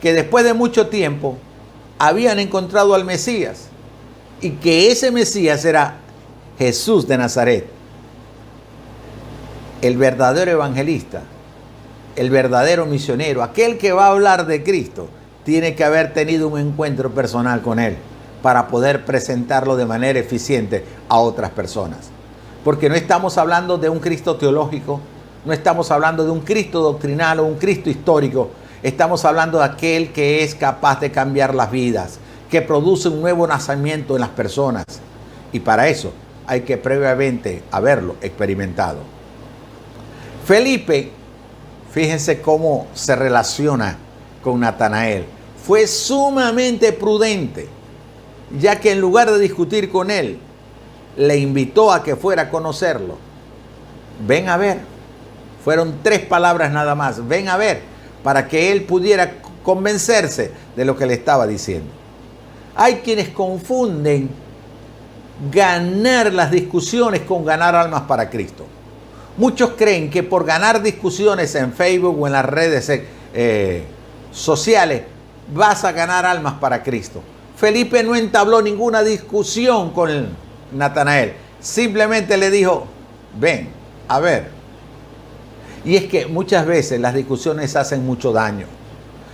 que 0.00 0.12
después 0.12 0.44
de 0.44 0.54
mucho 0.54 0.88
tiempo 0.88 1.36
habían 1.98 2.38
encontrado 2.38 2.94
al 2.94 3.04
Mesías 3.04 3.68
y 4.40 4.50
que 4.50 4.90
ese 4.90 5.10
Mesías 5.10 5.64
era 5.64 5.98
Jesús 6.58 7.06
de 7.06 7.18
Nazaret, 7.18 7.68
el 9.82 9.96
verdadero 9.96 10.50
evangelista, 10.50 11.22
el 12.16 12.30
verdadero 12.30 12.86
misionero, 12.86 13.42
aquel 13.42 13.78
que 13.78 13.92
va 13.92 14.06
a 14.06 14.10
hablar 14.10 14.46
de 14.46 14.62
Cristo, 14.62 15.08
tiene 15.44 15.74
que 15.74 15.84
haber 15.84 16.12
tenido 16.12 16.48
un 16.48 16.58
encuentro 16.58 17.10
personal 17.10 17.62
con 17.62 17.78
Él 17.78 17.96
para 18.46 18.68
poder 18.68 19.04
presentarlo 19.04 19.74
de 19.74 19.86
manera 19.86 20.20
eficiente 20.20 20.84
a 21.08 21.18
otras 21.18 21.50
personas. 21.50 22.10
Porque 22.62 22.88
no 22.88 22.94
estamos 22.94 23.38
hablando 23.38 23.76
de 23.76 23.88
un 23.88 23.98
Cristo 23.98 24.36
teológico, 24.36 25.00
no 25.44 25.52
estamos 25.52 25.90
hablando 25.90 26.24
de 26.24 26.30
un 26.30 26.42
Cristo 26.42 26.80
doctrinal 26.80 27.40
o 27.40 27.44
un 27.44 27.56
Cristo 27.56 27.90
histórico, 27.90 28.50
Estamos 28.84 29.24
hablando 29.24 29.58
de 29.58 29.64
aquel 29.64 30.12
que 30.12 30.44
es 30.44 30.54
capaz 30.54 31.00
de 31.00 31.10
cambiar 31.10 31.56
las 31.56 31.72
vidas, 31.72 32.20
que 32.48 32.62
produce 32.62 33.08
un 33.08 33.20
nuevo 33.20 33.44
nacimiento 33.44 34.14
en 34.14 34.20
las 34.20 34.30
personas. 34.30 34.84
Y 35.50 35.58
para 35.58 35.88
eso 35.88 36.12
hay 36.46 36.60
que 36.60 36.76
previamente 36.76 37.64
haberlo 37.72 38.14
experimentado. 38.20 38.98
Felipe, 40.44 41.10
fíjense 41.90 42.40
cómo 42.40 42.86
se 42.94 43.16
relaciona 43.16 43.96
con 44.40 44.60
Natanael. 44.60 45.24
Fue 45.66 45.88
sumamente 45.88 46.92
prudente, 46.92 47.68
ya 48.58 48.80
que 48.80 48.92
en 48.92 49.00
lugar 49.00 49.30
de 49.30 49.38
discutir 49.38 49.90
con 49.90 50.10
él, 50.10 50.38
le 51.16 51.36
invitó 51.38 51.92
a 51.92 52.02
que 52.02 52.16
fuera 52.16 52.42
a 52.42 52.50
conocerlo. 52.50 53.16
Ven 54.26 54.48
a 54.48 54.56
ver. 54.56 54.80
Fueron 55.64 55.96
tres 56.02 56.20
palabras 56.20 56.70
nada 56.70 56.94
más. 56.94 57.26
Ven 57.26 57.48
a 57.48 57.56
ver 57.56 57.82
para 58.22 58.46
que 58.48 58.72
él 58.72 58.84
pudiera 58.84 59.34
convencerse 59.62 60.52
de 60.76 60.84
lo 60.84 60.96
que 60.96 61.06
le 61.06 61.14
estaba 61.14 61.46
diciendo. 61.46 61.90
Hay 62.74 62.96
quienes 62.96 63.30
confunden 63.30 64.28
ganar 65.50 66.32
las 66.32 66.50
discusiones 66.50 67.22
con 67.22 67.44
ganar 67.44 67.74
almas 67.74 68.02
para 68.02 68.30
Cristo. 68.30 68.66
Muchos 69.36 69.70
creen 69.76 70.10
que 70.10 70.22
por 70.22 70.44
ganar 70.44 70.82
discusiones 70.82 71.54
en 71.56 71.72
Facebook 71.72 72.20
o 72.20 72.26
en 72.26 72.32
las 72.32 72.44
redes 72.44 72.90
eh, 73.34 73.84
sociales 74.32 75.02
vas 75.52 75.84
a 75.84 75.92
ganar 75.92 76.24
almas 76.24 76.54
para 76.54 76.82
Cristo. 76.82 77.22
Felipe 77.56 78.02
no 78.02 78.14
entabló 78.14 78.60
ninguna 78.60 79.02
discusión 79.02 79.90
con 79.90 80.28
Natanael. 80.72 81.34
Simplemente 81.58 82.36
le 82.36 82.50
dijo, 82.50 82.86
ven, 83.40 83.70
a 84.08 84.20
ver, 84.20 84.50
y 85.84 85.96
es 85.96 86.04
que 86.04 86.26
muchas 86.26 86.66
veces 86.66 87.00
las 87.00 87.14
discusiones 87.14 87.74
hacen 87.76 88.04
mucho 88.04 88.32
daño. 88.32 88.66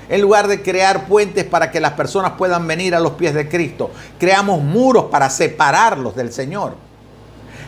En 0.09 0.21
lugar 0.21 0.47
de 0.47 0.63
crear 0.63 1.07
puentes 1.07 1.45
para 1.45 1.71
que 1.71 1.81
las 1.81 1.93
personas 1.93 2.33
puedan 2.33 2.67
venir 2.67 2.95
a 2.95 3.01
los 3.01 3.13
pies 3.13 3.35
de 3.35 3.49
Cristo, 3.49 3.91
creamos 4.19 4.63
muros 4.63 5.07
para 5.07 5.31
separarlos 5.31 6.15
del 6.15 6.33
Señor. 6.33 6.75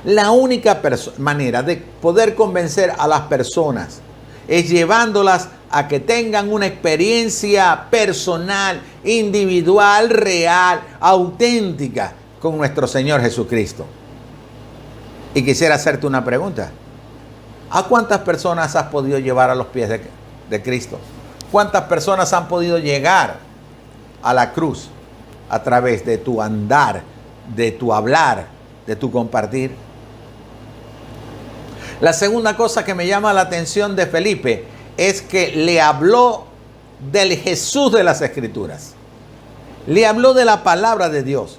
La 0.04 0.30
única 0.32 0.80
manera 1.16 1.62
de 1.62 1.78
poder 1.78 2.34
convencer 2.34 2.92
a 2.98 3.08
las 3.08 3.22
personas 3.22 4.02
es 4.48 4.68
llevándolas 4.68 5.48
a 5.70 5.88
que 5.88 6.00
tengan 6.00 6.52
una 6.52 6.66
experiencia 6.66 7.86
personal, 7.90 8.80
individual, 9.02 10.10
real, 10.10 10.80
auténtica 11.00 12.12
con 12.40 12.56
nuestro 12.56 12.86
Señor 12.86 13.20
Jesucristo. 13.20 13.84
Y 15.34 15.44
quisiera 15.44 15.74
hacerte 15.74 16.06
una 16.06 16.24
pregunta. 16.24 16.70
¿A 17.70 17.82
cuántas 17.84 18.20
personas 18.20 18.76
has 18.76 18.84
podido 18.84 19.18
llevar 19.18 19.50
a 19.50 19.54
los 19.54 19.66
pies 19.66 19.88
de, 20.48 20.62
Cristo? 20.62 20.98
¿Cuántas 21.50 21.84
personas 21.84 22.32
han 22.32 22.46
podido 22.46 22.78
llegar 22.78 23.38
a 24.22 24.32
la 24.32 24.52
cruz 24.52 24.88
a 25.50 25.60
través 25.62 26.06
de 26.06 26.18
tu 26.18 26.40
andar, 26.40 27.02
de 27.56 27.72
tu 27.72 27.92
hablar, 27.92 28.46
de 28.86 28.94
tu 28.94 29.10
compartir? 29.10 29.72
La 32.00 32.12
segunda 32.12 32.56
cosa 32.56 32.84
que 32.84 32.94
me 32.94 33.06
llama 33.06 33.32
la 33.32 33.42
atención 33.42 33.94
de 33.96 34.06
Felipe 34.06 34.64
es 34.96 35.22
que 35.22 35.52
le 35.54 35.80
habló 35.80 36.46
del 37.12 37.36
Jesús 37.36 37.92
de 37.92 38.02
las 38.02 38.20
Escrituras. 38.20 38.94
Le 39.86 40.06
habló 40.06 40.34
de 40.34 40.44
la 40.44 40.62
palabra 40.62 41.08
de 41.08 41.22
Dios. 41.22 41.58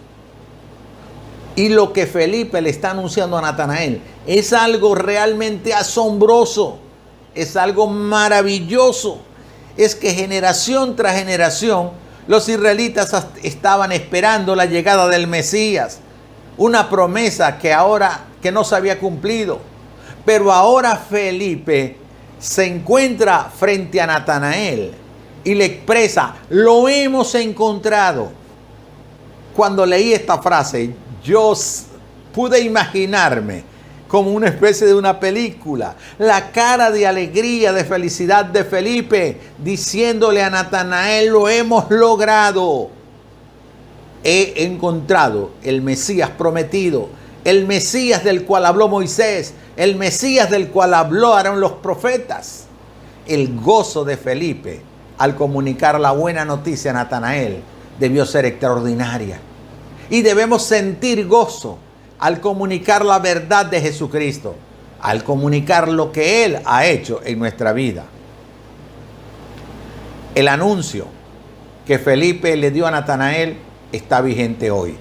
Y 1.55 1.69
lo 1.69 1.93
que 1.93 2.05
Felipe 2.05 2.61
le 2.61 2.69
está 2.69 2.91
anunciando 2.91 3.37
a 3.37 3.41
Natanael 3.41 4.01
es 4.27 4.51
algo 4.51 4.93
realmente 4.93 5.73
asombroso, 5.73 6.79
es 7.33 7.55
algo 7.55 7.87
maravilloso. 7.87 9.19
Es 9.77 9.95
que 9.95 10.13
generación 10.13 10.95
tras 10.95 11.17
generación 11.17 11.91
los 12.27 12.49
israelitas 12.49 13.15
estaban 13.43 13.91
esperando 13.91 14.55
la 14.55 14.65
llegada 14.65 15.07
del 15.07 15.27
Mesías, 15.27 15.99
una 16.57 16.89
promesa 16.89 17.57
que 17.57 17.71
ahora 17.71 18.25
que 18.41 18.51
no 18.51 18.63
se 18.63 18.75
había 18.75 18.99
cumplido. 18.99 19.59
Pero 20.25 20.51
ahora 20.51 20.95
Felipe 20.95 21.97
se 22.39 22.65
encuentra 22.65 23.51
frente 23.55 24.01
a 24.01 24.07
Natanael 24.07 24.91
y 25.43 25.53
le 25.53 25.65
expresa, 25.65 26.35
lo 26.49 26.89
hemos 26.89 27.35
encontrado. 27.35 28.31
Cuando 29.55 29.85
leí 29.85 30.13
esta 30.13 30.41
frase, 30.41 30.93
yo 31.23 31.53
pude 32.33 32.59
imaginarme 32.59 33.63
como 34.07 34.31
una 34.31 34.47
especie 34.47 34.87
de 34.87 34.93
una 34.93 35.19
película, 35.19 35.95
la 36.19 36.51
cara 36.51 36.91
de 36.91 37.07
alegría, 37.07 37.73
de 37.73 37.83
felicidad 37.83 38.45
de 38.45 38.63
Felipe, 38.63 39.37
diciéndole 39.57 40.43
a 40.43 40.49
Natanael, 40.49 41.29
lo 41.29 41.49
hemos 41.49 41.89
logrado. 41.89 42.89
He 44.23 44.65
encontrado 44.65 45.51
el 45.63 45.81
Mesías 45.81 46.31
prometido, 46.31 47.09
el 47.43 47.65
Mesías 47.65 48.23
del 48.23 48.43
cual 48.43 48.65
habló 48.65 48.87
Moisés, 48.87 49.53
el 49.77 49.95
Mesías 49.95 50.49
del 50.49 50.69
cual 50.69 50.93
hablaron 50.93 51.59
los 51.59 51.73
profetas. 51.73 52.65
El 53.27 53.59
gozo 53.59 54.05
de 54.05 54.17
Felipe 54.17 54.81
al 55.17 55.35
comunicar 55.35 55.99
la 55.99 56.11
buena 56.11 56.45
noticia 56.45 56.91
a 56.91 56.93
Natanael 56.93 57.61
debió 57.99 58.25
ser 58.25 58.45
extraordinaria. 58.45 59.39
Y 60.09 60.21
debemos 60.21 60.63
sentir 60.63 61.27
gozo 61.27 61.77
al 62.19 62.39
comunicar 62.39 63.03
la 63.03 63.19
verdad 63.19 63.65
de 63.65 63.81
Jesucristo, 63.81 64.55
al 65.01 65.23
comunicar 65.23 65.87
lo 65.87 66.11
que 66.11 66.45
Él 66.45 66.59
ha 66.65 66.85
hecho 66.85 67.21
en 67.23 67.39
nuestra 67.39 67.73
vida. 67.73 68.05
El 70.35 70.47
anuncio 70.47 71.07
que 71.85 71.97
Felipe 71.97 72.55
le 72.55 72.71
dio 72.71 72.85
a 72.85 72.91
Natanael 72.91 73.57
está 73.91 74.21
vigente 74.21 74.69
hoy. 74.69 74.95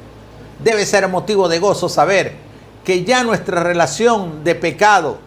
Debe 0.62 0.86
ser 0.86 1.08
motivo 1.08 1.48
de 1.48 1.58
gozo 1.58 1.88
saber 1.88 2.43
que 2.84 3.04
ya 3.04 3.24
nuestra 3.24 3.62
relación 3.62 4.44
de 4.44 4.54
pecado 4.54 5.18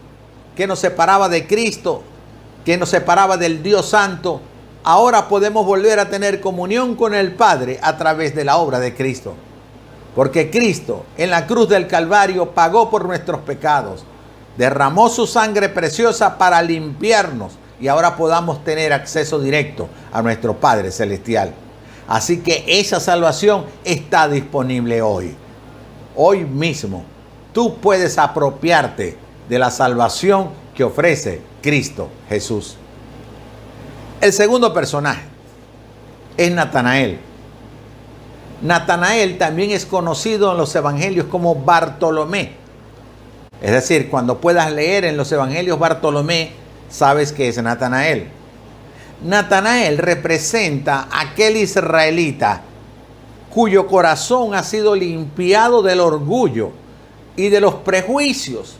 que 0.55 0.67
nos 0.67 0.79
separaba 0.79 1.27
de 1.27 1.47
Cristo, 1.47 2.03
que 2.63 2.77
nos 2.77 2.89
separaba 2.89 3.37
del 3.37 3.63
Dios 3.63 3.89
Santo, 3.89 4.41
ahora 4.83 5.27
podemos 5.27 5.65
volver 5.65 5.99
a 5.99 6.09
tener 6.09 6.39
comunión 6.39 6.95
con 6.95 7.15
el 7.15 7.33
Padre 7.33 7.79
a 7.81 7.97
través 7.97 8.35
de 8.35 8.45
la 8.45 8.57
obra 8.57 8.79
de 8.79 8.95
Cristo. 8.95 9.33
Porque 10.15 10.49
Cristo 10.49 11.05
en 11.17 11.31
la 11.31 11.47
cruz 11.47 11.69
del 11.69 11.87
Calvario 11.87 12.51
pagó 12.51 12.89
por 12.89 13.05
nuestros 13.05 13.41
pecados, 13.41 14.03
derramó 14.57 15.09
su 15.09 15.27
sangre 15.27 15.69
preciosa 15.69 16.37
para 16.37 16.61
limpiarnos 16.61 17.53
y 17.79 17.87
ahora 17.87 18.15
podamos 18.15 18.63
tener 18.63 18.93
acceso 18.93 19.39
directo 19.39 19.87
a 20.11 20.21
nuestro 20.21 20.55
Padre 20.55 20.91
Celestial. 20.91 21.53
Así 22.07 22.39
que 22.39 22.63
esa 22.67 22.99
salvación 22.99 23.65
está 23.83 24.27
disponible 24.27 25.01
hoy. 25.01 25.35
Hoy 26.15 26.45
mismo 26.45 27.03
tú 27.57 27.79
puedes 27.79 28.19
apropiarte 28.19 29.17
de 29.49 29.57
la 29.57 29.71
salvación 29.71 30.49
que 30.75 30.83
ofrece 30.83 31.41
Cristo 31.59 32.07
Jesús. 32.29 32.75
El 34.21 34.31
segundo 34.31 34.75
personaje 34.75 35.23
es 36.37 36.51
Natanael. 36.51 37.17
Natanael 38.61 39.39
también 39.39 39.71
es 39.71 39.87
conocido 39.87 40.51
en 40.51 40.59
los 40.59 40.75
evangelios 40.75 41.25
como 41.25 41.55
Bartolomé. 41.55 42.51
Es 43.59 43.71
decir, 43.71 44.07
cuando 44.11 44.39
puedas 44.39 44.71
leer 44.71 45.03
en 45.05 45.17
los 45.17 45.31
evangelios 45.31 45.79
Bartolomé, 45.79 46.51
sabes 46.91 47.33
que 47.33 47.47
es 47.47 47.59
Natanael. 47.59 48.27
Natanael 49.23 49.97
representa 49.97 51.07
aquel 51.11 51.57
israelita 51.57 52.61
cuyo 53.49 53.87
corazón 53.87 54.53
ha 54.53 54.61
sido 54.61 54.93
limpiado 54.95 55.81
del 55.81 56.01
orgullo 56.01 56.85
y 57.38 57.48
de 57.50 57.62
los 57.62 57.75
prejuicios 57.75 58.75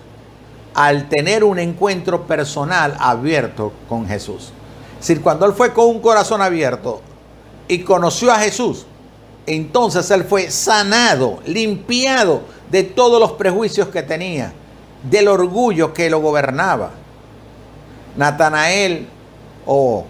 al 0.74 1.08
tener 1.08 1.44
un 1.44 1.58
encuentro 1.60 2.28
personal 2.28 2.98
abierto 3.00 3.72
con 3.88 4.06
Jesús. 4.08 4.52
Es 5.00 5.08
decir, 5.08 5.22
cuando 5.22 5.46
él 5.46 5.54
fue 5.54 5.74
con 5.74 5.86
un 5.86 6.02
corazón 6.02 6.42
abierto 6.42 7.02
y 7.68 7.80
conoció 7.80 8.32
a 8.32 8.40
Jesús, 8.40 8.86
entonces 9.46 10.12
él 10.12 10.24
fue 10.26 10.52
sanado, 10.52 11.40
limpiado 11.46 12.42
de 12.70 12.84
todos 12.84 13.20
los 13.20 13.34
prejuicios 13.34 13.88
que 13.88 14.04
tenía, 14.04 14.54
del 15.10 15.30
orgullo 15.30 15.94
que 15.94 16.10
lo 16.10 16.20
gobernaba. 16.20 16.92
Natanael 18.18 19.08
o 19.66 20.04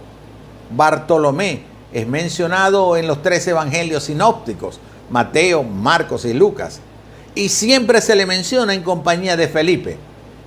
Bartolomé 0.72 1.64
es 1.94 2.08
mencionado 2.08 2.98
en 2.98 3.08
los 3.08 3.22
tres 3.22 3.48
evangelios 3.48 4.06
sinópticos, 4.06 4.80
Mateo, 5.10 5.64
Marcos 5.64 6.26
y 6.26 6.34
Lucas, 6.34 6.80
y 7.38 7.50
siempre 7.50 8.02
se 8.02 8.16
le 8.16 8.26
menciona 8.26 8.74
en 8.74 8.82
compañía 8.82 9.38
de 9.38 9.48
Felipe, 9.48 9.98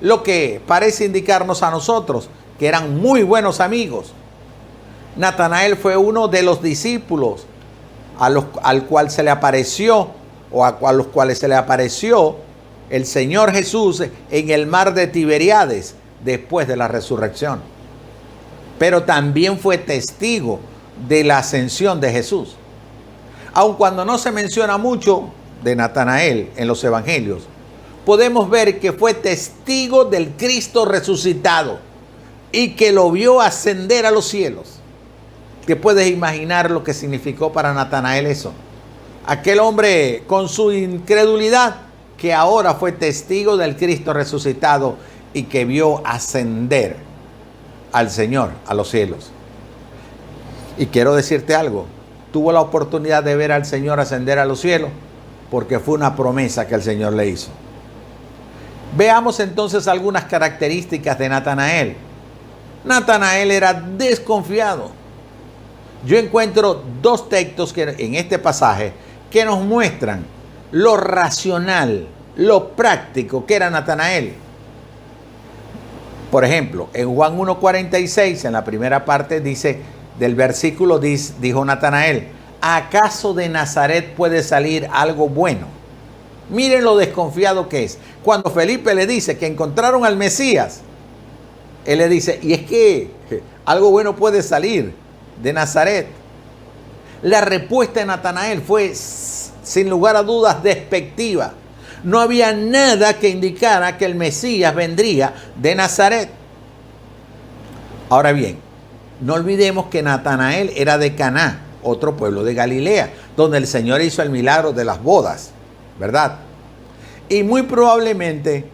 lo 0.01 0.25
que 0.25 0.61
parece 0.67 1.05
indicarnos 1.05 1.63
a 1.63 1.71
nosotros 1.71 2.29
que 2.59 2.67
eran 2.67 2.99
muy 2.99 3.23
buenos 3.23 3.61
amigos. 3.61 4.13
Natanael 5.17 5.77
fue 5.77 5.97
uno 5.97 6.27
de 6.27 6.43
los 6.43 6.61
discípulos 6.63 7.47
al 8.19 8.87
cual 8.87 9.11
se 9.11 9.23
le 9.23 9.31
apareció 9.31 10.09
o 10.51 10.65
a, 10.65 10.79
a 10.83 10.93
los 10.93 11.07
cuales 11.07 11.39
se 11.39 11.47
le 11.47 11.55
apareció 11.55 12.37
el 12.91 13.07
Señor 13.07 13.53
Jesús 13.53 14.03
en 14.31 14.51
el 14.51 14.67
mar 14.67 14.93
de 14.93 15.07
Tiberiades 15.07 15.95
después 16.25 16.67
de 16.67 16.77
la 16.77 16.89
resurrección. 16.89 17.61
Pero 18.81 19.05
también 19.05 19.59
fue 19.59 19.79
testigo 19.79 20.59
de 21.09 21.23
la 21.23 21.39
ascensión 21.39 22.01
de 22.01 22.11
Jesús. 22.11 22.57
Aun 23.53 23.77
cuando 23.77 24.05
no 24.05 24.19
se 24.19 24.33
menciona 24.33 24.77
mucho 24.77 25.31
de 25.63 25.77
Natanael 25.77 26.51
en 26.57 26.67
los 26.69 26.83
evangelios, 26.85 27.43
podemos 28.05 28.49
ver 28.49 28.81
que 28.81 28.93
fue 28.93 29.15
testigo 29.15 30.05
del 30.05 30.31
Cristo 30.31 30.85
resucitado 30.85 31.79
y 32.53 32.71
que 32.71 32.93
lo 32.93 33.11
vio 33.11 33.41
ascender 33.41 34.07
a 34.07 34.11
los 34.11 34.27
cielos. 34.27 34.81
¿Te 35.67 35.77
puedes 35.77 36.11
imaginar 36.11 36.71
lo 36.71 36.83
que 36.83 36.95
significó 36.95 37.53
para 37.53 37.75
Natanael 37.75 38.27
eso? 38.27 38.53
Aquel 39.27 39.61
hombre 39.61 40.25
con 40.27 40.49
su 40.49 40.73
incredulidad 40.73 41.77
que 42.17 42.35
ahora 42.35 42.75
fue 42.75 42.93
testigo 42.93 43.57
del 43.57 43.77
Cristo 43.77 44.13
resucitado 44.13 44.97
y 45.33 45.45
que 45.45 45.65
vio 45.65 46.05
ascender 46.07 46.97
al 47.93 48.11
Señor 48.11 48.51
a 48.67 48.75
los 48.75 48.91
cielos. 48.91 49.31
Y 50.79 50.87
quiero 50.87 51.15
decirte 51.15 51.55
algo, 51.55 51.87
tuvo 52.33 52.53
la 52.53 52.61
oportunidad 52.61 53.23
de 53.23 53.37
ver 53.37 53.53
al 53.53 53.67
Señor 53.67 54.01
ascender 54.01 54.39
a 54.39 54.47
los 54.47 54.61
cielos 54.61 54.91
porque 55.51 55.79
fue 55.79 55.95
una 55.95 56.15
promesa 56.15 56.67
que 56.67 56.75
el 56.75 56.83
Señor 56.83 57.13
le 57.13 57.29
hizo. 57.29 57.51
Veamos 58.97 59.41
entonces 59.41 59.87
algunas 59.89 60.25
características 60.25 61.19
de 61.19 61.29
Natanael. 61.29 61.97
Natanael 62.85 63.51
era 63.51 63.73
desconfiado. 63.73 64.91
Yo 66.07 66.17
encuentro 66.17 66.83
dos 67.03 67.29
textos 67.29 67.73
que, 67.73 67.95
en 67.99 68.15
este 68.15 68.39
pasaje 68.39 68.93
que 69.31 69.45
nos 69.45 69.61
muestran 69.61 70.25
lo 70.73 70.97
racional, 70.97 72.09
lo 72.37 72.71
práctico 72.71 73.45
que 73.45 73.57
era 73.57 73.71
Natanael. 73.71 74.35
Por 76.31 76.45
ejemplo, 76.45 76.89
en 76.93 77.13
Juan 77.15 77.37
1.46, 77.37 78.45
en 78.45 78.53
la 78.53 78.65
primera 78.65 79.05
parte 79.05 79.41
dice, 79.41 79.81
del 80.19 80.35
versículo 80.35 80.99
dijo 80.99 81.65
Natanael, 81.65 82.29
¿acaso 82.61 83.35
de 83.35 83.49
Nazaret 83.49 84.15
puede 84.15 84.43
salir 84.43 84.89
algo 84.93 85.29
bueno? 85.29 85.67
Miren 86.51 86.85
lo 86.85 86.97
desconfiado 86.97 87.69
que 87.69 87.85
es. 87.85 87.99
Cuando 88.23 88.51
Felipe 88.51 88.95
le 88.95 89.07
dice 89.07 89.39
que 89.39 89.47
encontraron 89.47 90.05
al 90.05 90.17
Mesías, 90.17 90.81
él 91.85 91.99
le 91.99 92.09
dice, 92.09 92.39
y 92.43 92.53
es 92.53 92.61
que 92.63 93.11
algo 93.65 93.91
bueno 93.91 94.17
puede 94.17 94.43
salir 94.43 94.95
de 95.43 95.53
Nazaret. 95.53 96.09
La 97.23 97.41
respuesta 97.41 98.01
de 98.01 98.07
Natanael 98.07 98.61
fue, 98.61 98.93
sin 98.95 99.89
lugar 99.89 100.17
a 100.17 100.23
dudas, 100.23 100.63
despectiva 100.63 101.55
no 102.05 102.21
había 102.21 102.53
nada 102.53 103.15
que 103.19 103.29
indicara 103.29 103.99
que 103.99 104.05
el 104.05 104.15
Mesías 104.15 104.75
vendría 104.75 105.35
de 105.57 105.75
Nazaret. 105.75 106.31
Ahora 108.09 108.33
bien, 108.33 108.59
no 109.21 109.35
olvidemos 109.35 109.87
que 109.87 110.03
Natanael 110.03 110.73
era 110.77 110.99
de 110.99 111.15
Caná, 111.15 111.61
otro 111.83 112.17
pueblo 112.17 112.45
de 112.45 112.55
Galilea, 112.55 113.13
donde 113.37 113.59
el 113.59 113.67
Señor 113.67 114.01
hizo 114.01 114.23
el 114.23 114.31
milagro 114.31 114.73
de 114.73 114.85
las 114.85 115.03
bodas, 115.03 115.51
¿verdad? 115.99 116.39
Y 117.29 117.43
muy 117.43 117.63
probablemente 117.63 118.65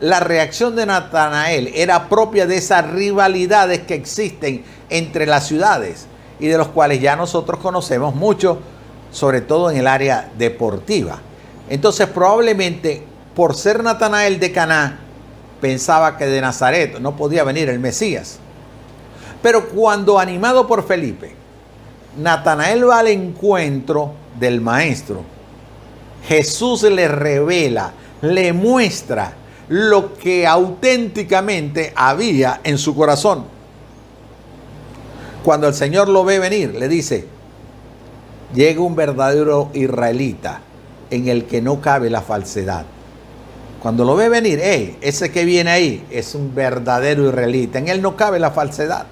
la 0.00 0.20
reacción 0.20 0.76
de 0.76 0.86
Natanael 0.86 1.72
era 1.74 2.08
propia 2.08 2.46
de 2.46 2.56
esas 2.56 2.90
rivalidades 2.90 3.80
que 3.80 3.94
existen 3.94 4.64
entre 4.90 5.26
las 5.26 5.46
ciudades 5.46 6.06
y 6.38 6.46
de 6.46 6.56
los 6.56 6.68
cuales 6.68 7.00
ya 7.00 7.16
nosotros 7.16 7.60
conocemos 7.60 8.14
mucho, 8.14 8.58
sobre 9.10 9.40
todo 9.40 9.70
en 9.70 9.78
el 9.78 9.86
área 9.86 10.30
deportiva. 10.38 11.18
Entonces 11.68 12.06
probablemente 12.06 13.02
por 13.38 13.54
ser 13.54 13.84
Natanael 13.84 14.40
de 14.40 14.50
Caná, 14.50 14.98
pensaba 15.60 16.16
que 16.16 16.26
de 16.26 16.40
Nazaret 16.40 16.98
no 16.98 17.14
podía 17.14 17.44
venir 17.44 17.68
el 17.68 17.78
Mesías. 17.78 18.40
Pero 19.40 19.68
cuando 19.68 20.18
animado 20.18 20.66
por 20.66 20.84
Felipe, 20.84 21.36
Natanael 22.18 22.88
va 22.88 22.98
al 22.98 23.08
encuentro 23.08 24.12
del 24.38 24.60
maestro, 24.60 25.22
Jesús 26.26 26.82
le 26.82 27.08
revela, 27.08 27.92
le 28.22 28.52
muestra 28.52 29.32
lo 29.68 30.14
que 30.14 30.46
auténticamente 30.46 31.92
había 31.94 32.60
en 32.64 32.78
su 32.78 32.94
corazón. 32.94 33.44
Cuando 35.44 35.68
el 35.68 35.74
Señor 35.74 36.08
lo 36.08 36.24
ve 36.24 36.38
venir, 36.38 36.74
le 36.74 36.88
dice, 36.88 37.26
llega 38.54 38.80
un 38.80 38.96
verdadero 38.96 39.70
israelita 39.72 40.60
en 41.10 41.28
el 41.28 41.44
que 41.44 41.62
no 41.62 41.80
cabe 41.80 42.10
la 42.10 42.20
falsedad. 42.20 42.84
Cuando 43.80 44.04
lo 44.04 44.16
ve 44.16 44.28
venir, 44.28 44.60
ese 45.00 45.30
que 45.30 45.44
viene 45.44 45.70
ahí 45.70 46.04
es 46.10 46.34
un 46.34 46.54
verdadero 46.54 47.28
israelita, 47.28 47.78
en 47.78 47.88
él 47.88 48.02
no 48.02 48.16
cabe 48.16 48.40
la 48.40 48.50
falsedad. 48.50 49.06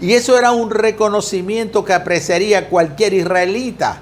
Y 0.00 0.12
eso 0.12 0.38
era 0.38 0.52
un 0.52 0.70
reconocimiento 0.70 1.84
que 1.84 1.92
apreciaría 1.92 2.68
cualquier 2.68 3.14
israelita. 3.14 4.00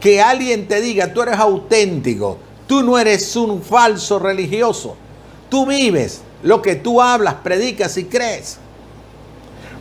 Que 0.00 0.20
alguien 0.20 0.68
te 0.68 0.80
diga, 0.80 1.12
tú 1.12 1.22
eres 1.22 1.38
auténtico, 1.38 2.38
tú 2.66 2.82
no 2.82 2.98
eres 2.98 3.34
un 3.34 3.62
falso 3.62 4.18
religioso, 4.18 4.94
tú 5.48 5.64
vives 5.66 6.20
lo 6.42 6.60
que 6.60 6.76
tú 6.76 7.00
hablas, 7.00 7.34
predicas 7.42 7.96
y 7.96 8.04
crees. 8.04 8.58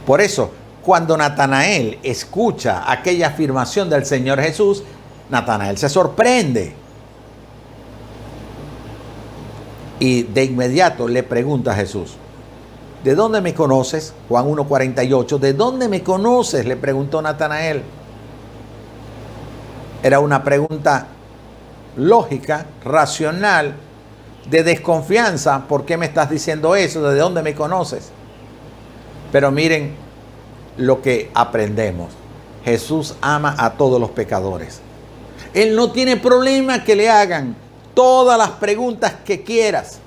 Por 0.06 0.22
eso, 0.22 0.52
Cuando 0.86 1.18
Natanael 1.18 1.98
escucha 2.04 2.84
aquella 2.92 3.30
afirmación 3.30 3.90
del 3.90 4.06
Señor 4.06 4.40
Jesús, 4.40 4.84
Natanael 5.32 5.80
se 5.80 5.90
sorprende. 5.90 6.76
Y 10.00 10.22
de 10.22 10.44
inmediato 10.44 11.08
le 11.08 11.24
pregunta 11.24 11.72
a 11.72 11.76
Jesús, 11.76 12.18
¿de 13.06 13.14
dónde 13.14 13.40
me 13.40 13.54
conoces? 13.54 14.16
Juan 14.28 14.48
1.48, 14.48 15.38
¿de 15.38 15.54
dónde 15.54 15.88
me 15.88 16.02
conoces? 16.02 16.66
Le 16.66 16.76
preguntó 16.76 17.22
Natanael. 17.22 17.84
Era 20.02 20.20
una 20.20 20.44
pregunta 20.44 21.06
lógica, 21.96 22.66
racional, 22.84 23.76
de 24.50 24.64
desconfianza. 24.64 25.68
¿Por 25.68 25.86
qué 25.86 25.98
me 25.98 26.08
estás 26.08 26.32
diciendo 26.32 26.76
eso? 26.76 27.04
¿De 27.04 27.20
dónde 27.20 27.44
me 27.44 27.54
conoces? 27.54 28.10
Pero 29.32 29.52
miren 29.52 29.94
lo 30.78 31.04
que 31.04 31.30
aprendemos. 31.36 32.12
Jesús 32.64 33.14
ama 33.22 33.54
a 33.60 33.74
todos 33.74 34.02
los 34.02 34.10
pecadores. 34.10 34.82
Él 35.54 35.76
no 35.76 35.92
tiene 35.92 36.18
problema 36.18 36.84
que 36.84 36.96
le 36.96 37.08
hagan 37.08 37.56
todas 37.94 38.36
las 38.40 38.50
preguntas 38.50 39.14
que 39.24 39.44
quieras. 39.44 40.00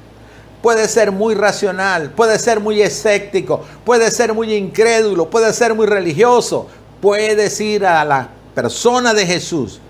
Puede 0.62 0.88
ser 0.88 1.12
muy 1.12 1.34
racional, 1.34 2.10
puede 2.10 2.38
ser 2.38 2.58
muy 2.58 2.82
escéptico, 2.82 3.62
puede 3.84 4.10
ser 4.10 4.34
muy 4.34 4.54
incrédulo, 4.54 5.30
puede 5.30 5.52
ser 5.52 5.74
muy 5.74 5.86
religioso. 5.86 6.66
Puedes 7.00 7.60
ir 7.60 7.86
a 7.86 8.04
la 8.04 8.28
persona 8.54 9.14
de 9.14 9.24
Jesús, 9.24 9.80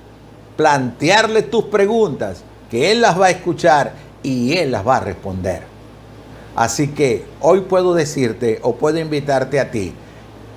plantearle 0.56 1.42
tus 1.42 1.64
preguntas, 1.64 2.42
que 2.70 2.92
Él 2.92 3.00
las 3.00 3.18
va 3.18 3.26
a 3.26 3.30
escuchar 3.30 3.92
y 4.22 4.58
Él 4.58 4.72
las 4.72 4.86
va 4.86 4.98
a 4.98 5.00
responder. 5.00 5.62
Así 6.54 6.88
que 6.88 7.24
hoy 7.40 7.62
puedo 7.62 7.94
decirte 7.94 8.58
o 8.62 8.74
puedo 8.74 8.98
invitarte 8.98 9.58
a 9.60 9.70
ti, 9.70 9.94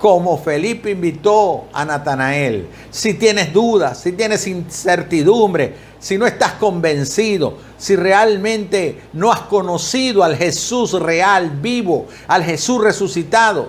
como 0.02 0.36
Felipe 0.36 0.90
invitó 0.90 1.66
a 1.72 1.84
Natanael, 1.84 2.66
si 2.90 3.14
tienes 3.14 3.52
dudas, 3.52 4.00
si 4.00 4.10
tienes 4.10 4.48
incertidumbre, 4.48 5.76
si 6.00 6.18
no 6.18 6.26
estás 6.26 6.54
convencido, 6.54 7.58
si 7.78 7.94
realmente 7.94 9.00
no 9.12 9.30
has 9.30 9.42
conocido 9.42 10.24
al 10.24 10.36
Jesús 10.36 11.00
real, 11.00 11.50
vivo, 11.50 12.08
al 12.26 12.42
Jesús 12.42 12.82
resucitado, 12.82 13.68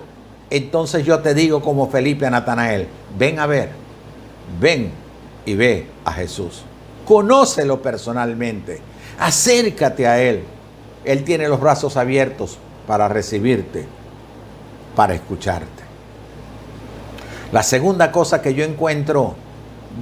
entonces 0.50 1.06
yo 1.06 1.20
te 1.20 1.34
digo 1.34 1.62
como 1.62 1.88
Felipe 1.88 2.26
a 2.26 2.30
Natanael, 2.30 2.88
ven 3.16 3.38
a 3.38 3.46
ver, 3.46 3.68
ven 4.60 4.90
y 5.46 5.54
ve 5.54 5.86
a 6.04 6.10
Jesús. 6.14 6.64
Conócelo 7.06 7.80
personalmente, 7.80 8.80
acércate 9.20 10.08
a 10.08 10.20
Él. 10.20 10.42
Él 11.04 11.22
tiene 11.22 11.46
los 11.46 11.60
brazos 11.60 11.96
abiertos 11.96 12.58
para 12.88 13.06
recibirte, 13.06 13.86
para 14.96 15.14
escucharte. 15.14 15.83
La 17.54 17.62
segunda 17.62 18.10
cosa 18.10 18.42
que 18.42 18.52
yo 18.52 18.64
encuentro 18.64 19.36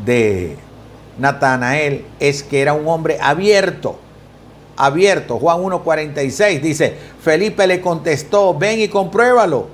de 0.06 0.56
Natanael 1.18 2.06
es 2.18 2.42
que 2.42 2.62
era 2.62 2.72
un 2.72 2.88
hombre 2.88 3.18
abierto. 3.20 3.98
Abierto. 4.74 5.38
Juan 5.38 5.58
1.46 5.58 6.62
dice, 6.62 6.96
Felipe 7.20 7.66
le 7.66 7.82
contestó, 7.82 8.54
ven 8.54 8.80
y 8.80 8.88
compruébalo. 8.88 9.68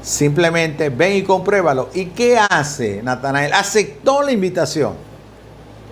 Simplemente 0.00 0.88
ven 0.88 1.18
y 1.18 1.22
compruébalo. 1.22 1.90
¿Y 1.92 2.06
qué 2.06 2.38
hace 2.38 3.02
Natanael? 3.02 3.52
Aceptó 3.52 4.22
la 4.22 4.32
invitación. 4.32 4.94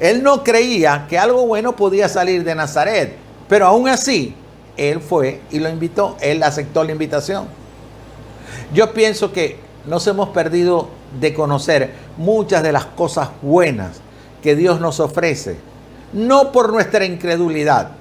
Él 0.00 0.22
no 0.22 0.42
creía 0.42 1.04
que 1.06 1.18
algo 1.18 1.46
bueno 1.46 1.76
podía 1.76 2.08
salir 2.08 2.44
de 2.44 2.54
Nazaret, 2.54 3.14
pero 3.46 3.66
aún 3.66 3.90
así, 3.90 4.34
él 4.78 5.02
fue 5.02 5.42
y 5.50 5.58
lo 5.58 5.68
invitó. 5.68 6.16
Él 6.18 6.42
aceptó 6.42 6.82
la 6.82 6.92
invitación. 6.92 7.46
Yo 8.72 8.94
pienso 8.94 9.34
que 9.34 9.68
nos 9.86 10.06
hemos 10.06 10.30
perdido 10.30 10.88
de 11.18 11.34
conocer 11.34 11.94
muchas 12.16 12.62
de 12.62 12.72
las 12.72 12.84
cosas 12.86 13.30
buenas 13.42 14.00
que 14.42 14.56
Dios 14.56 14.80
nos 14.80 15.00
ofrece, 15.00 15.58
no 16.12 16.52
por 16.52 16.72
nuestra 16.72 17.04
incredulidad, 17.04 17.92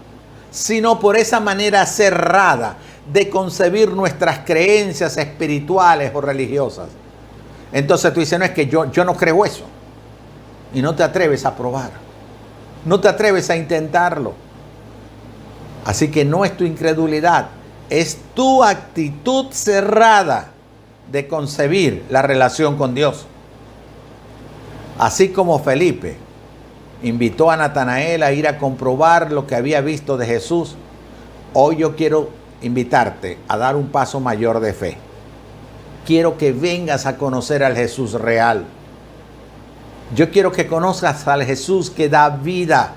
sino 0.52 1.00
por 1.00 1.18
esa 1.18 1.40
manera 1.40 1.86
cerrada 1.86 2.78
de 3.12 3.30
concebir 3.30 3.92
nuestras 3.92 4.40
creencias 4.40 5.18
espirituales 5.18 6.12
o 6.14 6.22
religiosas. 6.22 6.90
Entonces 7.72 8.14
tú 8.14 8.20
dices, 8.20 8.40
no 8.40 8.46
es 8.46 8.52
que 8.52 8.68
yo, 8.68 8.92
yo 8.92 9.06
no 9.06 9.16
creo 9.16 9.46
eso. 9.46 9.66
Y 10.74 10.82
no 10.82 10.96
te 10.96 11.04
atreves 11.04 11.46
a 11.46 11.56
probar. 11.56 11.92
No 12.86 13.00
te 13.00 13.08
atreves 13.08 13.50
a 13.50 13.56
intentarlo. 13.56 14.34
Así 15.86 16.10
que 16.10 16.26
no 16.26 16.46
es 16.46 16.56
tu 16.56 16.64
incredulidad, 16.64 17.48
es 17.90 18.18
tu 18.34 18.64
actitud 18.64 19.48
cerrada 19.52 20.52
de 21.12 21.28
concebir 21.28 22.04
la 22.10 22.22
relación 22.22 22.78
con 22.78 22.94
Dios. 22.94 23.26
Así 24.98 25.30
como 25.30 25.60
Felipe 25.60 26.18
invitó 27.04 27.50
a 27.50 27.58
Natanael 27.58 28.24
a 28.24 28.32
ir 28.32 28.48
a 28.48 28.58
comprobar 28.58 29.32
lo 29.32 29.48
que 29.48 29.56
había 29.56 29.82
visto 29.82 30.18
de 30.18 30.26
Jesús, 30.26 30.76
hoy 31.54 31.78
yo 31.78 31.96
quiero 31.96 32.30
invitarte 32.62 33.38
a 33.48 33.58
dar 33.58 33.76
un 33.76 33.88
paso 33.88 34.20
mayor 34.20 34.60
de 34.60 34.74
fe. 34.74 34.98
Quiero 36.06 36.38
que 36.38 36.52
vengas 36.52 37.06
a 37.06 37.18
conocer 37.18 37.64
al 37.64 37.76
Jesús 37.76 38.14
real. 38.14 38.66
Yo 40.16 40.32
quiero 40.32 40.52
que 40.52 40.68
conozcas 40.68 41.28
al 41.28 41.46
Jesús 41.46 41.90
que 41.90 42.10
da 42.10 42.30
vida, 42.30 42.96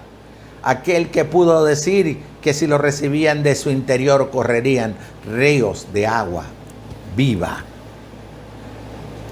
aquel 0.62 1.10
que 1.10 1.24
pudo 1.24 1.64
decir 1.64 2.18
que 2.40 2.54
si 2.54 2.66
lo 2.66 2.78
recibían 2.78 3.42
de 3.42 3.54
su 3.54 3.70
interior 3.70 4.30
correrían 4.30 4.96
ríos 5.30 5.88
de 5.92 6.06
agua 6.06 6.44
viva. 7.14 7.64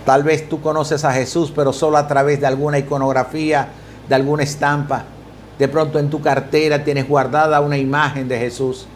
Tal 0.04 0.22
vez 0.22 0.48
tú 0.48 0.60
conoces 0.60 1.04
a 1.04 1.12
Jesús, 1.12 1.52
pero 1.54 1.72
solo 1.72 1.96
a 1.96 2.08
través 2.08 2.40
de 2.40 2.46
alguna 2.46 2.78
iconografía, 2.78 3.68
de 4.08 4.14
alguna 4.14 4.42
estampa. 4.42 5.04
De 5.58 5.68
pronto 5.68 5.98
en 5.98 6.08
tu 6.08 6.22
cartera 6.22 6.82
tienes 6.82 7.06
guardada 7.06 7.60
una 7.60 7.76
imagen 7.76 8.28
de 8.28 8.38
Jesús. 8.38 8.86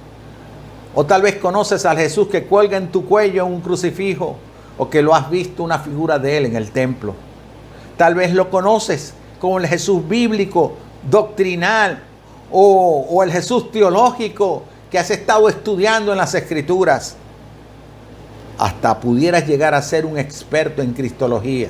O 0.95 1.05
tal 1.05 1.23
vez 1.23 1.37
conoces 1.37 1.85
al 1.85 1.99
Jesús 1.99 2.29
que 2.29 2.45
cuelga 2.45 2.77
en 2.79 2.89
tu 2.89 3.05
cuello 3.05 3.45
un 3.47 3.61
crucifijo 3.61 4.37
o 4.79 4.89
que 4.89 5.03
lo 5.03 5.15
has 5.15 5.29
visto 5.29 5.63
una 5.63 5.79
figura 5.79 6.19
de 6.19 6.39
él 6.39 6.47
en 6.47 6.57
el 6.57 6.71
templo. 6.71 7.15
Tal 7.97 8.15
vez 8.15 8.33
lo 8.33 8.51
conoces 8.51 9.13
como 9.41 9.59
el 9.59 9.67
Jesús 9.67 10.09
bíblico, 10.09 10.75
doctrinal 11.11 12.03
o, 12.51 13.07
o 13.11 13.23
el 13.23 13.31
Jesús 13.31 13.71
teológico 13.71 14.63
que 14.91 14.99
has 14.99 15.11
estado 15.11 15.49
estudiando 15.49 16.13
en 16.13 16.19
las 16.19 16.35
escrituras 16.35 17.17
hasta 18.59 19.01
pudieras 19.01 19.47
llegar 19.47 19.75
a 19.75 19.83
ser 19.83 20.07
un 20.07 20.19
experto 20.19 20.83
en 20.83 20.93
cristología. 20.93 21.69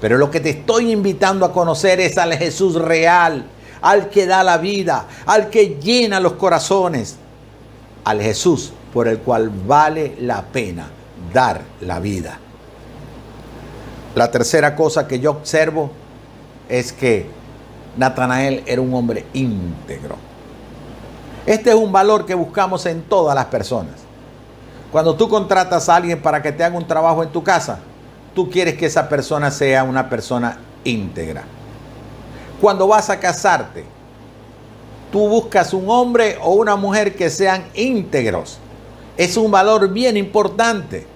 Pero 0.00 0.18
lo 0.18 0.30
que 0.30 0.40
te 0.40 0.50
estoy 0.50 0.90
invitando 0.90 1.46
a 1.46 1.52
conocer 1.52 2.00
es 2.00 2.18
al 2.18 2.34
Jesús 2.34 2.74
real, 2.74 3.46
al 3.80 4.08
que 4.08 4.26
da 4.26 4.42
la 4.42 4.58
vida, 4.58 5.06
al 5.26 5.48
que 5.48 5.78
llena 5.80 6.20
los 6.20 6.34
corazones, 6.34 7.16
al 8.04 8.20
Jesús 8.20 8.72
por 8.92 9.08
el 9.08 9.18
cual 9.18 9.50
vale 9.50 10.16
la 10.20 10.42
pena 10.42 10.88
dar 11.32 11.62
la 11.80 11.98
vida. 11.98 12.38
La 14.14 14.30
tercera 14.30 14.76
cosa 14.76 15.08
que 15.08 15.18
yo 15.18 15.30
observo 15.30 15.90
es 16.68 16.92
que 16.92 17.26
Natanael 17.96 18.62
era 18.66 18.80
un 18.80 18.92
hombre 18.94 19.24
íntegro. 19.32 20.16
Este 21.46 21.70
es 21.70 21.76
un 21.76 21.90
valor 21.90 22.26
que 22.26 22.34
buscamos 22.34 22.86
en 22.86 23.02
todas 23.02 23.34
las 23.34 23.46
personas. 23.46 24.01
Cuando 24.92 25.14
tú 25.14 25.26
contratas 25.26 25.88
a 25.88 25.96
alguien 25.96 26.20
para 26.20 26.42
que 26.42 26.52
te 26.52 26.62
haga 26.62 26.76
un 26.76 26.86
trabajo 26.86 27.22
en 27.22 27.30
tu 27.30 27.42
casa, 27.42 27.78
tú 28.34 28.50
quieres 28.50 28.74
que 28.74 28.86
esa 28.86 29.08
persona 29.08 29.50
sea 29.50 29.84
una 29.84 30.10
persona 30.10 30.58
íntegra. 30.84 31.44
Cuando 32.60 32.86
vas 32.86 33.08
a 33.08 33.18
casarte, 33.18 33.84
tú 35.10 35.26
buscas 35.28 35.72
un 35.72 35.88
hombre 35.88 36.36
o 36.42 36.52
una 36.52 36.76
mujer 36.76 37.16
que 37.16 37.30
sean 37.30 37.64
íntegros. 37.72 38.58
Es 39.16 39.38
un 39.38 39.50
valor 39.50 39.88
bien 39.88 40.18
importante. 40.18 41.06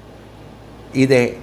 Y 0.94 1.04
de 1.04 1.36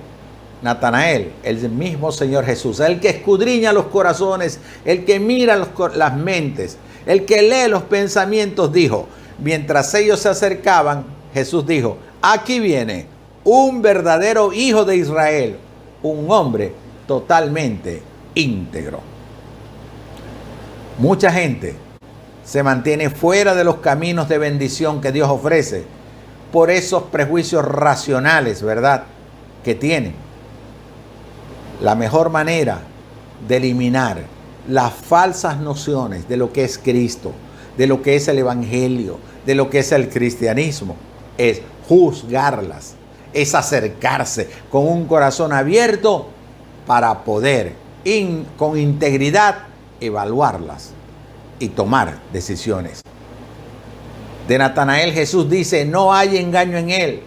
Natanael, 0.63 1.33
el 1.43 1.69
mismo 1.69 2.11
Señor 2.11 2.45
Jesús, 2.45 2.79
el 2.79 2.99
que 2.99 3.09
escudriña 3.09 3.71
los 3.71 3.85
corazones, 3.85 4.59
el 4.85 5.05
que 5.05 5.19
mira 5.19 5.67
las 5.93 6.15
mentes, 6.15 6.77
el 7.05 7.25
que 7.25 7.43
lee 7.43 7.69
los 7.69 7.83
pensamientos, 7.83 8.73
dijo, 8.73 9.07
mientras 9.37 9.93
ellos 9.93 10.19
se 10.19 10.29
acercaban, 10.29 11.05
Jesús 11.33 11.67
dijo, 11.67 11.97
Aquí 12.25 12.61
viene 12.61 13.05
un 13.43 13.81
verdadero 13.81 14.53
hijo 14.53 14.85
de 14.85 14.95
Israel, 14.95 15.57
un 16.01 16.31
hombre 16.31 16.73
totalmente 17.05 18.01
íntegro. 18.33 19.01
Mucha 20.99 21.33
gente 21.33 21.75
se 22.45 22.63
mantiene 22.63 23.09
fuera 23.09 23.53
de 23.55 23.65
los 23.65 23.79
caminos 23.79 24.29
de 24.29 24.37
bendición 24.37 25.01
que 25.01 25.11
Dios 25.11 25.29
ofrece 25.29 25.83
por 26.53 26.71
esos 26.71 27.03
prejuicios 27.03 27.65
racionales, 27.65 28.63
¿verdad? 28.63 29.03
Que 29.61 29.75
tienen. 29.75 30.13
La 31.81 31.95
mejor 31.95 32.29
manera 32.29 32.79
de 33.45 33.57
eliminar 33.57 34.21
las 34.69 34.93
falsas 34.93 35.59
nociones 35.59 36.29
de 36.29 36.37
lo 36.37 36.53
que 36.53 36.63
es 36.63 36.77
Cristo, 36.77 37.33
de 37.77 37.85
lo 37.85 38.01
que 38.01 38.15
es 38.15 38.29
el 38.29 38.37
Evangelio, 38.37 39.19
de 39.45 39.55
lo 39.55 39.69
que 39.69 39.79
es 39.79 39.91
el 39.91 40.07
cristianismo, 40.07 40.95
es 41.37 41.61
juzgarlas, 41.87 42.95
es 43.33 43.55
acercarse 43.55 44.49
con 44.69 44.87
un 44.87 45.05
corazón 45.05 45.53
abierto 45.53 46.27
para 46.85 47.23
poder 47.23 47.73
con 48.57 48.77
integridad 48.77 49.55
evaluarlas 50.01 50.91
y 51.59 51.69
tomar 51.69 52.19
decisiones. 52.33 53.01
De 54.47 54.57
Natanael 54.57 55.13
Jesús 55.13 55.49
dice, 55.49 55.85
no 55.85 56.13
hay 56.13 56.37
engaño 56.37 56.77
en 56.77 56.89
él. 56.89 57.23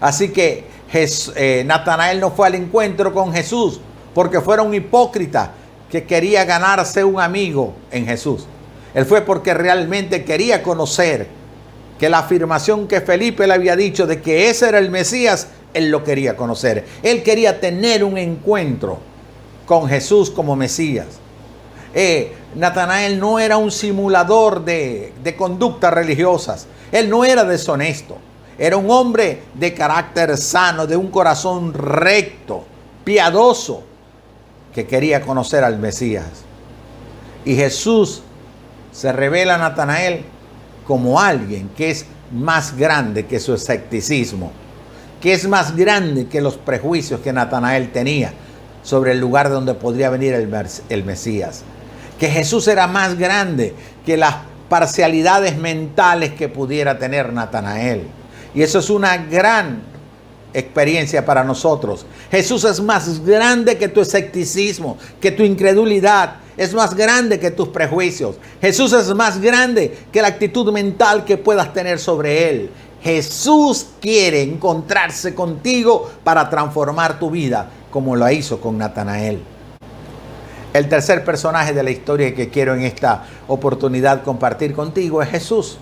Así 0.00 0.30
que 0.30 0.66
eh, 0.92 1.62
Natanael 1.64 2.20
no 2.20 2.30
fue 2.30 2.48
al 2.48 2.56
encuentro 2.56 3.14
con 3.14 3.32
Jesús 3.32 3.80
porque 4.14 4.40
fuera 4.40 4.62
un 4.62 4.74
hipócrita 4.74 5.52
que 5.90 6.04
quería 6.04 6.44
ganarse 6.44 7.04
un 7.04 7.20
amigo 7.20 7.74
en 7.90 8.06
Jesús. 8.06 8.46
Él 8.94 9.04
fue 9.04 9.20
porque 9.22 9.54
realmente 9.54 10.24
quería 10.24 10.62
conocer 10.62 11.28
que 11.98 12.08
la 12.08 12.18
afirmación 12.18 12.86
que 12.86 13.00
Felipe 13.00 13.46
le 13.46 13.54
había 13.54 13.76
dicho 13.76 14.06
de 14.06 14.20
que 14.20 14.50
ese 14.50 14.68
era 14.68 14.78
el 14.78 14.90
Mesías, 14.90 15.48
él 15.72 15.90
lo 15.90 16.04
quería 16.04 16.36
conocer. 16.36 16.84
Él 17.02 17.22
quería 17.22 17.60
tener 17.60 18.04
un 18.04 18.18
encuentro 18.18 18.98
con 19.66 19.88
Jesús 19.88 20.30
como 20.30 20.56
Mesías. 20.56 21.06
Eh, 21.94 22.32
Natanael 22.54 23.18
no 23.18 23.38
era 23.38 23.56
un 23.56 23.70
simulador 23.70 24.64
de, 24.64 25.12
de 25.22 25.36
conductas 25.36 25.92
religiosas. 25.92 26.66
Él 26.92 27.08
no 27.08 27.24
era 27.24 27.44
deshonesto. 27.44 28.18
Era 28.58 28.76
un 28.76 28.90
hombre 28.90 29.42
de 29.54 29.74
carácter 29.74 30.36
sano, 30.38 30.86
de 30.86 30.96
un 30.96 31.08
corazón 31.08 31.74
recto, 31.74 32.64
piadoso, 33.04 33.82
que 34.74 34.86
quería 34.86 35.20
conocer 35.20 35.64
al 35.64 35.78
Mesías. 35.78 36.26
Y 37.44 37.54
Jesús 37.54 38.22
se 38.92 39.12
revela 39.12 39.56
a 39.56 39.58
Natanael 39.58 40.24
como 40.86 41.20
alguien 41.20 41.70
que 41.76 41.90
es 41.90 42.06
más 42.32 42.76
grande 42.76 43.26
que 43.26 43.40
su 43.40 43.54
escepticismo, 43.54 44.52
que 45.20 45.32
es 45.32 45.48
más 45.48 45.76
grande 45.76 46.26
que 46.26 46.40
los 46.40 46.56
prejuicios 46.56 47.20
que 47.20 47.32
Natanael 47.32 47.92
tenía 47.92 48.32
sobre 48.82 49.12
el 49.12 49.18
lugar 49.18 49.50
donde 49.50 49.74
podría 49.74 50.10
venir 50.10 50.34
el, 50.34 50.52
el 50.88 51.04
Mesías, 51.04 51.62
que 52.18 52.28
Jesús 52.28 52.68
era 52.68 52.86
más 52.86 53.18
grande 53.18 53.74
que 54.04 54.16
las 54.16 54.36
parcialidades 54.68 55.56
mentales 55.56 56.32
que 56.32 56.48
pudiera 56.48 56.98
tener 56.98 57.32
Natanael. 57.32 58.02
Y 58.54 58.62
eso 58.62 58.78
es 58.78 58.90
una 58.90 59.16
gran 59.16 59.80
experiencia 60.54 61.24
para 61.24 61.44
nosotros. 61.44 62.06
Jesús 62.30 62.64
es 62.64 62.80
más 62.80 63.24
grande 63.24 63.76
que 63.76 63.88
tu 63.88 64.00
escepticismo, 64.00 64.96
que 65.20 65.30
tu 65.30 65.42
incredulidad, 65.42 66.36
es 66.56 66.72
más 66.74 66.94
grande 66.94 67.38
que 67.38 67.50
tus 67.50 67.68
prejuicios. 67.68 68.36
Jesús 68.60 68.92
es 68.92 69.14
más 69.14 69.40
grande 69.40 69.96
que 70.10 70.22
la 70.22 70.28
actitud 70.28 70.72
mental 70.72 71.24
que 71.24 71.36
puedas 71.36 71.72
tener 71.72 71.98
sobre 71.98 72.48
Él. 72.48 72.70
Jesús 73.02 73.86
quiere 74.00 74.42
encontrarse 74.42 75.34
contigo 75.34 76.10
para 76.24 76.48
transformar 76.48 77.18
tu 77.18 77.30
vida, 77.30 77.68
como 77.90 78.16
lo 78.16 78.28
hizo 78.30 78.60
con 78.60 78.78
Natanael. 78.78 79.40
El 80.72 80.88
tercer 80.88 81.24
personaje 81.24 81.72
de 81.72 81.82
la 81.82 81.90
historia 81.90 82.34
que 82.34 82.48
quiero 82.48 82.74
en 82.74 82.82
esta 82.82 83.24
oportunidad 83.48 84.22
compartir 84.22 84.74
contigo 84.74 85.22
es 85.22 85.28
Jesús. 85.28 85.78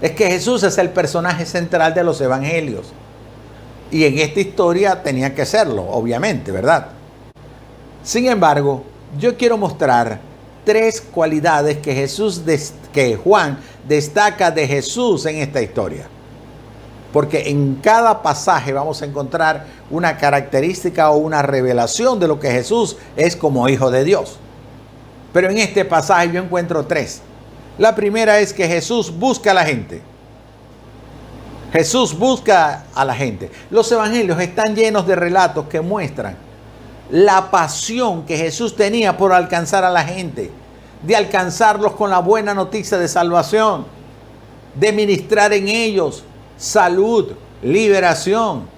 Es 0.00 0.12
que 0.12 0.28
Jesús 0.28 0.62
es 0.62 0.78
el 0.78 0.90
personaje 0.90 1.44
central 1.44 1.94
de 1.94 2.04
los 2.04 2.20
evangelios. 2.20 2.92
Y 3.90 4.04
en 4.04 4.18
esta 4.18 4.40
historia 4.40 5.02
tenía 5.02 5.34
que 5.34 5.44
serlo, 5.44 5.82
obviamente, 5.82 6.52
¿verdad? 6.52 6.86
Sin 8.02 8.26
embargo, 8.26 8.84
yo 9.18 9.36
quiero 9.36 9.56
mostrar 9.56 10.20
tres 10.64 11.00
cualidades 11.00 11.78
que 11.78 11.94
Jesús 11.94 12.42
que 12.92 13.16
Juan 13.16 13.58
destaca 13.88 14.50
de 14.50 14.66
Jesús 14.66 15.26
en 15.26 15.36
esta 15.36 15.60
historia. 15.62 16.06
Porque 17.12 17.48
en 17.50 17.76
cada 17.76 18.22
pasaje 18.22 18.72
vamos 18.72 19.02
a 19.02 19.06
encontrar 19.06 19.66
una 19.90 20.16
característica 20.16 21.10
o 21.10 21.16
una 21.16 21.42
revelación 21.42 22.20
de 22.20 22.28
lo 22.28 22.38
que 22.38 22.50
Jesús 22.50 22.96
es 23.16 23.34
como 23.34 23.68
hijo 23.68 23.90
de 23.90 24.04
Dios. 24.04 24.38
Pero 25.32 25.50
en 25.50 25.58
este 25.58 25.84
pasaje 25.84 26.30
yo 26.32 26.42
encuentro 26.42 26.86
tres. 26.86 27.20
La 27.78 27.94
primera 27.94 28.38
es 28.38 28.52
que 28.52 28.68
Jesús 28.68 29.12
busca 29.16 29.50
a 29.50 29.54
la 29.54 29.64
gente. 29.64 30.02
Jesús 31.72 32.16
busca 32.16 32.84
a 32.94 33.04
la 33.04 33.14
gente. 33.14 33.50
Los 33.70 33.90
evangelios 33.90 34.40
están 34.40 34.74
llenos 34.74 35.06
de 35.06 35.16
relatos 35.16 35.66
que 35.66 35.80
muestran 35.80 36.49
la 37.10 37.50
pasión 37.50 38.24
que 38.24 38.36
Jesús 38.36 38.76
tenía 38.76 39.16
por 39.16 39.32
alcanzar 39.32 39.84
a 39.84 39.90
la 39.90 40.04
gente, 40.04 40.50
de 41.02 41.16
alcanzarlos 41.16 41.92
con 41.92 42.10
la 42.10 42.18
buena 42.20 42.54
noticia 42.54 42.98
de 42.98 43.08
salvación, 43.08 43.86
de 44.74 44.92
ministrar 44.92 45.52
en 45.52 45.68
ellos 45.68 46.24
salud, 46.56 47.32
liberación, 47.62 48.68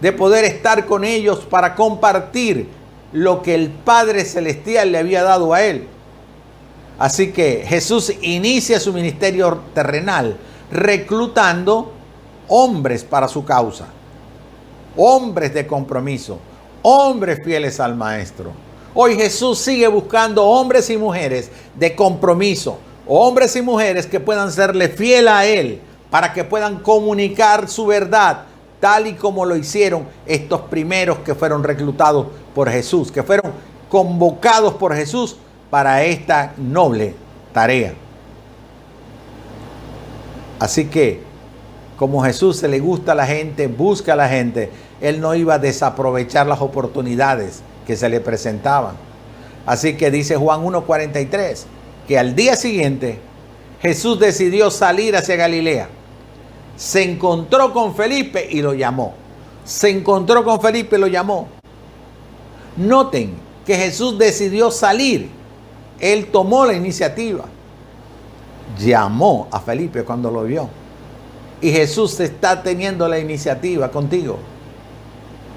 de 0.00 0.12
poder 0.12 0.44
estar 0.44 0.84
con 0.86 1.04
ellos 1.04 1.40
para 1.48 1.74
compartir 1.74 2.68
lo 3.12 3.42
que 3.42 3.54
el 3.54 3.70
Padre 3.70 4.24
Celestial 4.24 4.90
le 4.90 4.98
había 4.98 5.22
dado 5.22 5.54
a 5.54 5.62
él. 5.62 5.86
Así 6.98 7.32
que 7.32 7.64
Jesús 7.66 8.12
inicia 8.20 8.80
su 8.80 8.92
ministerio 8.92 9.60
terrenal 9.74 10.36
reclutando 10.70 11.92
hombres 12.48 13.04
para 13.04 13.28
su 13.28 13.44
causa, 13.44 13.86
hombres 14.96 15.54
de 15.54 15.66
compromiso, 15.66 16.38
hombres 16.82 17.40
fieles 17.42 17.80
al 17.80 17.96
Maestro. 17.96 18.52
Hoy 18.94 19.16
Jesús 19.16 19.58
sigue 19.58 19.88
buscando 19.88 20.44
hombres 20.44 20.90
y 20.90 20.96
mujeres 20.96 21.50
de 21.74 21.94
compromiso, 21.94 22.78
hombres 23.06 23.56
y 23.56 23.62
mujeres 23.62 24.06
que 24.06 24.20
puedan 24.20 24.52
serle 24.52 24.88
fiel 24.88 25.28
a 25.28 25.46
Él, 25.46 25.80
para 26.10 26.32
que 26.32 26.44
puedan 26.44 26.80
comunicar 26.80 27.68
su 27.68 27.86
verdad, 27.86 28.42
tal 28.80 29.06
y 29.06 29.14
como 29.14 29.46
lo 29.46 29.56
hicieron 29.56 30.06
estos 30.26 30.60
primeros 30.62 31.20
que 31.20 31.34
fueron 31.34 31.64
reclutados 31.64 32.26
por 32.54 32.68
Jesús, 32.68 33.10
que 33.10 33.22
fueron 33.22 33.52
convocados 33.88 34.74
por 34.74 34.94
Jesús 34.94 35.36
para 35.70 36.04
esta 36.04 36.52
noble 36.58 37.14
tarea. 37.54 37.94
Así 40.58 40.84
que, 40.84 41.20
como 41.96 42.22
Jesús 42.22 42.58
se 42.58 42.68
le 42.68 42.78
gusta 42.78 43.12
a 43.12 43.14
la 43.14 43.26
gente, 43.26 43.68
busca 43.68 44.12
a 44.12 44.16
la 44.16 44.28
gente, 44.28 44.70
él 45.02 45.20
no 45.20 45.34
iba 45.34 45.54
a 45.54 45.58
desaprovechar 45.58 46.46
las 46.46 46.60
oportunidades 46.60 47.62
que 47.86 47.96
se 47.96 48.08
le 48.08 48.20
presentaban. 48.20 48.94
Así 49.66 49.96
que 49.96 50.12
dice 50.12 50.36
Juan 50.36 50.64
1.43, 50.64 51.64
que 52.06 52.18
al 52.18 52.36
día 52.36 52.54
siguiente 52.54 53.18
Jesús 53.80 54.20
decidió 54.20 54.70
salir 54.70 55.16
hacia 55.16 55.34
Galilea. 55.34 55.88
Se 56.76 57.02
encontró 57.02 57.72
con 57.72 57.96
Felipe 57.96 58.46
y 58.48 58.62
lo 58.62 58.74
llamó. 58.74 59.14
Se 59.64 59.90
encontró 59.90 60.44
con 60.44 60.60
Felipe 60.60 60.96
y 60.96 61.00
lo 61.00 61.08
llamó. 61.08 61.48
Noten 62.76 63.34
que 63.66 63.76
Jesús 63.76 64.16
decidió 64.18 64.70
salir. 64.70 65.30
Él 65.98 66.26
tomó 66.26 66.64
la 66.64 66.74
iniciativa. 66.74 67.44
Llamó 68.78 69.48
a 69.50 69.60
Felipe 69.60 70.04
cuando 70.04 70.30
lo 70.30 70.44
vio. 70.44 70.68
Y 71.60 71.70
Jesús 71.72 72.18
está 72.20 72.62
teniendo 72.62 73.08
la 73.08 73.18
iniciativa 73.18 73.90
contigo. 73.90 74.38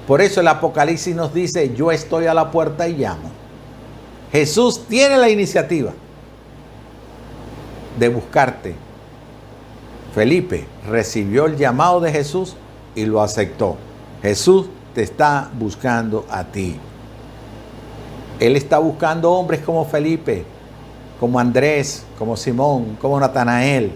Por 0.06 0.20
eso 0.20 0.40
el 0.40 0.48
Apocalipsis 0.48 1.16
nos 1.16 1.34
dice, 1.34 1.74
yo 1.74 1.90
estoy 1.90 2.26
a 2.26 2.34
la 2.34 2.50
puerta 2.50 2.86
y 2.86 2.96
llamo. 2.96 3.30
Jesús 4.30 4.86
tiene 4.88 5.16
la 5.16 5.28
iniciativa 5.28 5.92
de 7.98 8.08
buscarte. 8.08 8.74
Felipe 10.14 10.66
recibió 10.88 11.46
el 11.46 11.56
llamado 11.56 12.00
de 12.00 12.12
Jesús 12.12 12.54
y 12.94 13.04
lo 13.04 13.20
aceptó. 13.20 13.76
Jesús 14.22 14.66
te 14.94 15.02
está 15.02 15.50
buscando 15.58 16.24
a 16.30 16.44
ti. 16.44 16.76
Él 18.38 18.56
está 18.56 18.78
buscando 18.78 19.32
hombres 19.32 19.60
como 19.60 19.84
Felipe, 19.84 20.44
como 21.18 21.38
Andrés, 21.38 22.04
como 22.18 22.36
Simón, 22.36 22.96
como 23.00 23.18
Natanael. 23.18 23.92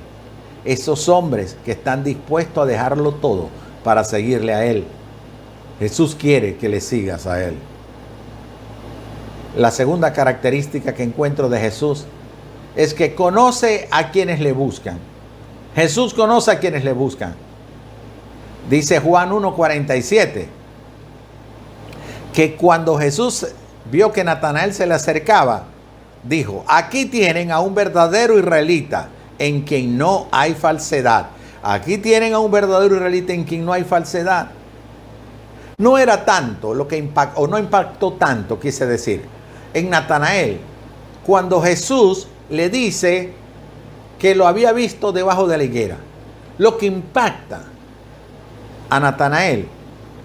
Esos 0.64 1.08
hombres 1.08 1.56
que 1.64 1.72
están 1.72 2.02
dispuestos 2.04 2.64
a 2.64 2.66
dejarlo 2.66 3.12
todo 3.12 3.48
para 3.84 4.04
seguirle 4.04 4.54
a 4.54 4.64
Él. 4.64 4.84
Jesús 5.80 6.14
quiere 6.14 6.56
que 6.56 6.68
le 6.68 6.82
sigas 6.82 7.26
a 7.26 7.42
Él. 7.42 7.54
La 9.56 9.70
segunda 9.70 10.12
característica 10.12 10.94
que 10.94 11.02
encuentro 11.02 11.48
de 11.48 11.58
Jesús 11.58 12.04
es 12.76 12.92
que 12.92 13.14
conoce 13.14 13.88
a 13.90 14.10
quienes 14.10 14.40
le 14.40 14.52
buscan. 14.52 14.98
Jesús 15.74 16.12
conoce 16.12 16.50
a 16.50 16.58
quienes 16.58 16.84
le 16.84 16.92
buscan. 16.92 17.34
Dice 18.68 19.00
Juan 19.00 19.30
1.47 19.30 20.46
que 22.34 22.56
cuando 22.56 22.98
Jesús 22.98 23.46
vio 23.90 24.12
que 24.12 24.22
Natanael 24.22 24.74
se 24.74 24.86
le 24.86 24.92
acercaba, 24.92 25.64
dijo, 26.22 26.62
aquí 26.68 27.06
tienen 27.06 27.50
a 27.50 27.60
un 27.60 27.74
verdadero 27.74 28.38
israelita 28.38 29.08
en 29.38 29.62
quien 29.62 29.96
no 29.96 30.28
hay 30.30 30.52
falsedad. 30.52 31.28
Aquí 31.62 31.96
tienen 31.96 32.34
a 32.34 32.38
un 32.38 32.50
verdadero 32.50 32.96
israelita 32.96 33.32
en 33.32 33.44
quien 33.44 33.64
no 33.64 33.72
hay 33.72 33.84
falsedad 33.84 34.59
no 35.80 35.96
era 35.96 36.26
tanto 36.26 36.74
lo 36.74 36.86
que 36.86 36.98
impactó, 36.98 37.40
o 37.40 37.46
no 37.46 37.58
impactó 37.58 38.12
tanto, 38.12 38.60
quise 38.60 38.84
decir, 38.86 39.22
en 39.72 39.88
Natanael, 39.88 40.60
cuando 41.24 41.62
Jesús 41.62 42.28
le 42.50 42.68
dice 42.68 43.32
que 44.18 44.34
lo 44.34 44.46
había 44.46 44.72
visto 44.72 45.10
debajo 45.10 45.46
de 45.46 45.56
la 45.56 45.64
higuera. 45.64 45.96
Lo 46.58 46.76
que 46.76 46.84
impacta 46.84 47.62
a 48.90 49.00
Natanael 49.00 49.68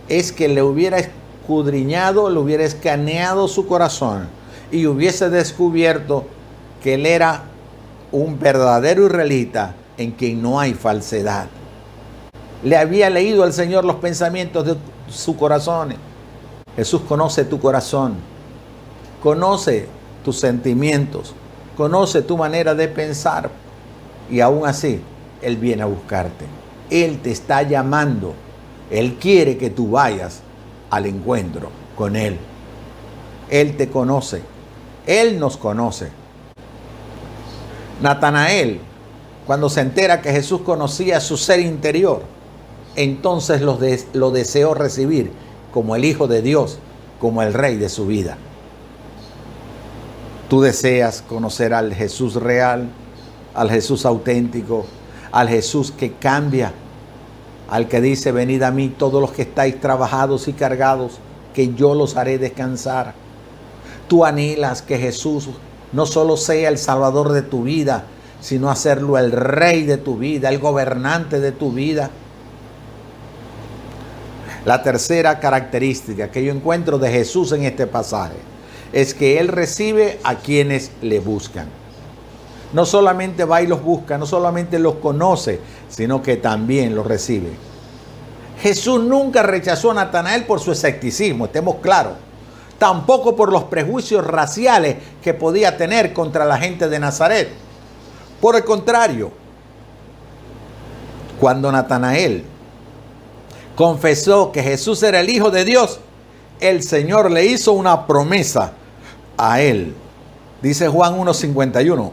es 0.10 0.34
que 0.34 0.50
le 0.50 0.62
hubiera 0.62 0.98
escudriñado, 0.98 2.30
le 2.30 2.40
hubiera 2.40 2.66
escaneado 2.66 3.48
su 3.48 3.66
corazón 3.66 4.28
y 4.74 4.86
hubiese 4.88 5.30
descubierto 5.30 6.26
que 6.84 6.96
él 6.96 7.06
era 7.06 7.44
un 8.12 8.38
verdadero 8.38 9.06
israelita 9.06 9.74
en 9.98 10.12
quien 10.12 10.42
no 10.42 10.60
hay 10.60 10.74
falsedad. 10.74 11.48
Le 12.62 12.76
había 12.76 13.10
leído 13.10 13.44
al 13.44 13.54
Señor 13.54 13.86
los 13.86 13.98
pensamientos 13.98 14.66
de 14.66 14.76
su 15.10 15.36
corazón. 15.36 15.96
Jesús 16.76 17.02
conoce 17.08 17.46
tu 17.46 17.60
corazón, 17.60 18.16
conoce 19.24 19.88
tus 20.24 20.40
sentimientos, 20.40 21.34
conoce 21.78 22.22
tu 22.22 22.38
manera 22.38 22.76
de 22.76 22.88
pensar 22.88 23.50
y 24.30 24.40
aún 24.42 24.68
así 24.68 25.02
Él 25.42 25.58
viene 25.58 25.84
a 25.84 25.86
buscarte. 25.86 26.46
Él 26.90 27.20
te 27.22 27.32
está 27.32 27.64
llamando. 27.64 28.34
Él 28.92 29.16
quiere 29.16 29.58
que 29.58 29.70
tú 29.70 29.92
vayas 29.92 30.42
al 30.90 31.06
encuentro 31.06 31.70
con 31.96 32.16
Él. 32.16 32.38
Él 33.50 33.78
te 33.78 33.90
conoce. 33.90 34.42
Él 35.06 35.40
nos 35.40 35.58
conoce. 35.58 36.10
Natanael, 38.02 38.82
cuando 39.46 39.70
se 39.70 39.82
entera 39.82 40.22
que 40.22 40.32
Jesús 40.32 40.62
conocía 40.62 41.20
su 41.20 41.38
ser 41.38 41.60
interior, 41.60 42.24
entonces 42.96 43.62
lo, 43.62 43.80
lo 44.14 44.32
deseó 44.32 44.74
recibir 44.74 45.32
como 45.74 45.96
el 45.96 46.06
Hijo 46.06 46.28
de 46.28 46.42
Dios, 46.42 46.80
como 47.20 47.42
el 47.42 47.54
Rey 47.54 47.78
de 47.78 47.90
su 47.90 48.08
vida. 48.08 48.38
Tú 50.50 50.62
deseas 50.62 51.22
conocer 51.22 51.74
al 51.74 51.94
Jesús 51.94 52.36
real, 52.36 52.90
al 53.54 53.70
Jesús 53.70 54.06
auténtico, 54.06 54.86
al 55.32 55.50
Jesús 55.50 55.92
que 55.92 56.14
cambia, 56.14 56.72
al 57.70 57.88
que 57.88 58.00
dice, 58.00 58.32
venid 58.32 58.62
a 58.62 58.72
mí 58.72 58.90
todos 58.90 59.20
los 59.22 59.32
que 59.32 59.42
estáis 59.42 59.80
trabajados 59.82 60.48
y 60.48 60.54
cargados, 60.54 61.14
que 61.54 61.74
yo 61.74 61.96
los 61.96 62.16
haré 62.16 62.38
descansar. 62.38 63.14
Tú 64.08 64.24
anhelas 64.24 64.82
que 64.82 64.98
Jesús 64.98 65.50
no 65.92 66.06
solo 66.06 66.38
sea 66.38 66.70
el 66.70 66.78
Salvador 66.78 67.32
de 67.32 67.42
tu 67.42 67.64
vida, 67.64 68.04
sino 68.40 68.70
hacerlo 68.70 69.18
el 69.18 69.32
Rey 69.32 69.84
de 69.84 69.98
tu 69.98 70.18
vida, 70.18 70.50
el 70.50 70.60
gobernante 70.60 71.40
de 71.40 71.52
tu 71.52 71.72
vida. 71.72 72.12
La 74.66 74.82
tercera 74.82 75.40
característica 75.40 76.32
que 76.32 76.44
yo 76.44 76.52
encuentro 76.52 76.98
de 76.98 77.12
Jesús 77.12 77.52
en 77.52 77.64
este 77.64 77.88
pasaje 77.88 78.36
es 78.92 79.14
que 79.14 79.40
Él 79.40 79.48
recibe 79.48 80.20
a 80.24 80.36
quienes 80.36 80.92
le 81.02 81.20
buscan. 81.20 81.68
No 82.74 82.86
solamente 82.86 83.46
va 83.46 83.62
y 83.62 83.68
los 83.68 83.84
busca, 83.84 84.18
no 84.18 84.26
solamente 84.26 84.80
los 84.80 84.96
conoce, 84.96 85.60
sino 85.88 86.22
que 86.22 86.38
también 86.38 86.96
los 86.96 87.06
recibe. 87.06 87.52
Jesús 88.62 89.04
nunca 89.04 89.44
rechazó 89.44 89.92
a 89.92 89.96
Natanael 89.96 90.46
por 90.46 90.60
su 90.60 90.72
escepticismo, 90.72 91.46
estemos 91.46 91.76
claros 91.76 92.14
tampoco 92.78 93.36
por 93.36 93.52
los 93.52 93.64
prejuicios 93.66 94.26
raciales 94.26 94.98
que 95.24 95.34
podía 95.34 95.78
tener 95.78 96.14
contra 96.14 96.46
la 96.46 96.58
gente 96.58 96.90
de 96.90 97.00
Nazaret. 97.00 97.50
Por 98.42 98.56
el 98.56 98.64
contrario, 98.64 99.32
cuando 101.40 101.72
Natanael 101.72 102.44
confesó 103.76 104.52
que 104.52 104.64
Jesús 104.64 105.04
era 105.04 105.20
el 105.20 105.30
Hijo 105.30 105.52
de 105.52 105.66
Dios, 105.66 106.00
el 106.60 106.84
Señor 106.84 107.32
le 107.32 107.46
hizo 107.46 107.74
una 107.74 108.08
promesa 108.08 108.74
a 109.38 109.62
él. 109.62 109.94
Dice 110.62 110.88
Juan 110.88 111.18
1.51. 111.18 112.12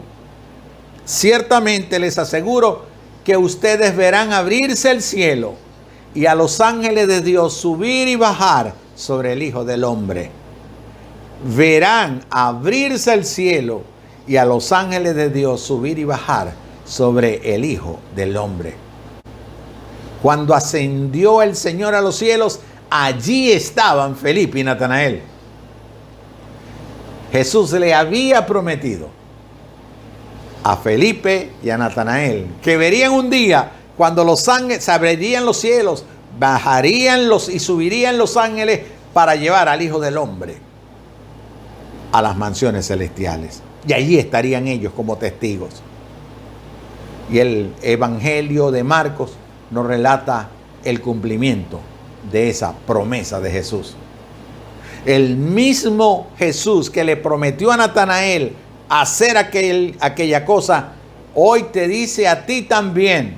Ciertamente 1.05 1.99
les 1.99 2.17
aseguro 2.17 2.85
que 3.23 3.37
ustedes 3.37 3.95
verán 3.95 4.33
abrirse 4.33 4.91
el 4.91 5.01
cielo 5.01 5.55
y 6.13 6.25
a 6.25 6.35
los 6.35 6.61
ángeles 6.61 7.07
de 7.07 7.21
Dios 7.21 7.53
subir 7.53 8.07
y 8.07 8.15
bajar 8.15 8.73
sobre 8.95 9.33
el 9.33 9.41
Hijo 9.41 9.65
del 9.65 9.83
Hombre 9.83 10.43
verán 11.43 12.23
abrirse 12.29 13.13
el 13.13 13.25
cielo 13.25 13.83
y 14.27 14.37
a 14.37 14.45
los 14.45 14.71
ángeles 14.71 15.15
de 15.15 15.29
Dios 15.29 15.61
subir 15.61 15.99
y 15.99 16.05
bajar 16.05 16.53
sobre 16.85 17.53
el 17.53 17.65
Hijo 17.65 17.99
del 18.15 18.37
Hombre. 18.37 18.75
Cuando 20.23 20.55
ascendió 20.55 21.41
el 21.41 21.53
Señor 21.53 21.93
a 21.93 22.01
los 22.01 22.15
cielos, 22.15 22.61
allí 22.89 23.51
estaban 23.51 24.15
Felipe 24.15 24.57
y 24.57 24.63
Natanael. 24.63 25.21
Jesús 27.29 27.73
le 27.73 27.93
había 27.93 28.45
prometido 28.45 29.09
a 30.63 30.77
Felipe 30.77 31.51
y 31.61 31.69
a 31.71 31.77
Natanael 31.77 32.47
que 32.61 32.77
verían 32.77 33.11
un 33.11 33.29
día 33.29 33.69
cuando 33.97 34.23
los 34.23 34.47
ángeles 34.47 34.87
abrirían 34.87 35.45
los 35.45 35.57
cielos, 35.57 36.05
bajarían 36.39 37.27
los 37.27 37.49
y 37.49 37.59
subirían 37.59 38.17
los 38.17 38.37
ángeles 38.37 38.79
para 39.13 39.35
llevar 39.35 39.67
al 39.67 39.81
Hijo 39.81 39.99
del 39.99 40.17
Hombre 40.17 40.55
a 42.13 42.21
las 42.21 42.37
mansiones 42.37 42.87
celestiales. 42.87 43.61
Y 43.85 43.91
allí 43.91 44.17
estarían 44.17 44.69
ellos 44.69 44.93
como 44.95 45.17
testigos. 45.17 45.81
Y 47.29 47.39
el 47.39 47.73
Evangelio 47.81 48.71
de 48.71 48.85
Marcos 48.85 49.33
nos 49.71 49.85
relata 49.85 50.49
el 50.83 51.01
cumplimiento 51.01 51.79
de 52.31 52.49
esa 52.49 52.73
promesa 52.85 53.39
de 53.39 53.51
Jesús. 53.51 53.95
El 55.05 55.35
mismo 55.35 56.27
Jesús 56.37 56.89
que 56.89 57.03
le 57.03 57.17
prometió 57.17 57.71
a 57.71 57.77
Natanael 57.77 58.53
hacer 58.89 59.37
aquel, 59.37 59.97
aquella 59.99 60.45
cosa, 60.45 60.93
hoy 61.35 61.63
te 61.71 61.87
dice 61.87 62.27
a 62.27 62.45
ti 62.45 62.61
también 62.63 63.37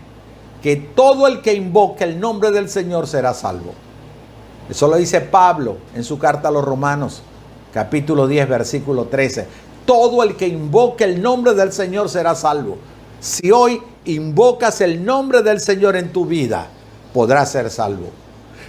que 0.61 0.75
todo 0.75 1.27
el 1.27 1.41
que 1.41 1.53
invoque 1.53 2.03
el 2.03 2.19
nombre 2.19 2.51
del 2.51 2.69
Señor 2.69 3.07
será 3.07 3.33
salvo. 3.33 3.73
Eso 4.69 4.87
lo 4.87 4.97
dice 4.97 5.21
Pablo 5.21 5.77
en 5.95 6.03
su 6.03 6.17
carta 6.17 6.47
a 6.47 6.51
los 6.51 6.63
romanos 6.63 7.21
capítulo 7.75 8.25
10, 8.25 8.47
versículo 8.47 9.05
13. 9.05 9.45
Todo 9.85 10.23
el 10.23 10.37
que 10.37 10.47
invoque 10.47 11.03
el 11.03 11.21
nombre 11.21 11.53
del 11.53 11.73
Señor 11.73 12.07
será 12.07 12.33
salvo. 12.33 12.77
Si 13.19 13.51
hoy 13.51 13.81
invocas 14.05 14.81
el 14.81 15.03
nombre 15.03 15.41
del 15.41 15.59
Señor 15.59 15.95
en 15.95 16.11
tu 16.11 16.25
vida, 16.25 16.67
podrás 17.13 17.51
ser 17.51 17.69
salvo. 17.69 18.09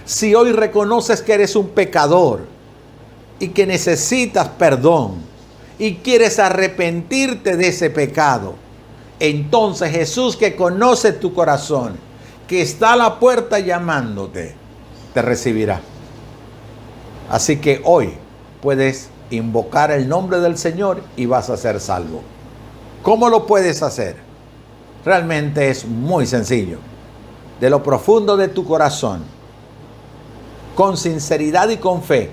Si 0.05 0.33
hoy 0.35 0.51
reconoces 0.51 1.21
que 1.21 1.33
eres 1.33 1.55
un 1.55 1.69
pecador 1.69 2.45
y 3.39 3.49
que 3.49 3.65
necesitas 3.65 4.47
perdón 4.49 5.15
y 5.77 5.95
quieres 5.95 6.39
arrepentirte 6.39 7.57
de 7.57 7.67
ese 7.67 7.89
pecado, 7.89 8.55
entonces 9.19 9.91
Jesús 9.91 10.37
que 10.37 10.55
conoce 10.55 11.11
tu 11.11 11.33
corazón, 11.33 11.97
que 12.47 12.61
está 12.61 12.93
a 12.93 12.97
la 12.97 13.19
puerta 13.19 13.59
llamándote, 13.59 14.55
te 15.13 15.21
recibirá. 15.21 15.81
Así 17.29 17.57
que 17.57 17.81
hoy 17.83 18.13
puedes 18.61 19.09
invocar 19.29 19.91
el 19.91 20.07
nombre 20.07 20.39
del 20.39 20.57
Señor 20.57 21.01
y 21.17 21.25
vas 21.25 21.49
a 21.49 21.57
ser 21.57 21.79
salvo. 21.79 22.21
¿Cómo 23.03 23.29
lo 23.29 23.45
puedes 23.45 23.83
hacer? 23.83 24.26
Realmente 25.07 25.69
es 25.69 25.85
muy 25.85 26.25
sencillo. 26.27 26.79
De 27.61 27.69
lo 27.69 27.81
profundo 27.81 28.35
de 28.35 28.49
tu 28.49 28.65
corazón, 28.65 29.23
con 30.75 30.97
sinceridad 30.97 31.69
y 31.69 31.77
con 31.77 32.03
fe, 32.03 32.29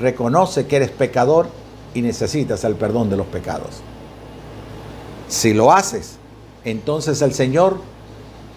reconoce 0.00 0.66
que 0.66 0.76
eres 0.76 0.90
pecador 0.90 1.50
y 1.92 2.00
necesitas 2.00 2.64
el 2.64 2.76
perdón 2.76 3.10
de 3.10 3.18
los 3.18 3.26
pecados. 3.26 3.82
Si 5.28 5.52
lo 5.52 5.70
haces, 5.70 6.16
entonces 6.64 7.20
el 7.20 7.34
Señor 7.34 7.78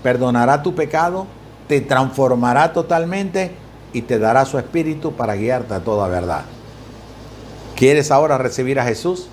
perdonará 0.02 0.64
tu 0.64 0.74
pecado, 0.74 1.28
te 1.68 1.82
transformará 1.82 2.72
totalmente 2.72 3.52
y 3.92 4.04
te 4.04 4.18
dará 4.18 4.46
su 4.46 4.60
espíritu 4.60 5.12
para 5.12 5.36
guiarte 5.36 5.74
a 5.74 5.82
toda 5.82 6.08
verdad. 6.08 6.46
¿Quieres 7.76 8.12
ahora 8.12 8.38
recibir 8.38 8.80
a 8.80 8.86
Jesús 8.86 9.28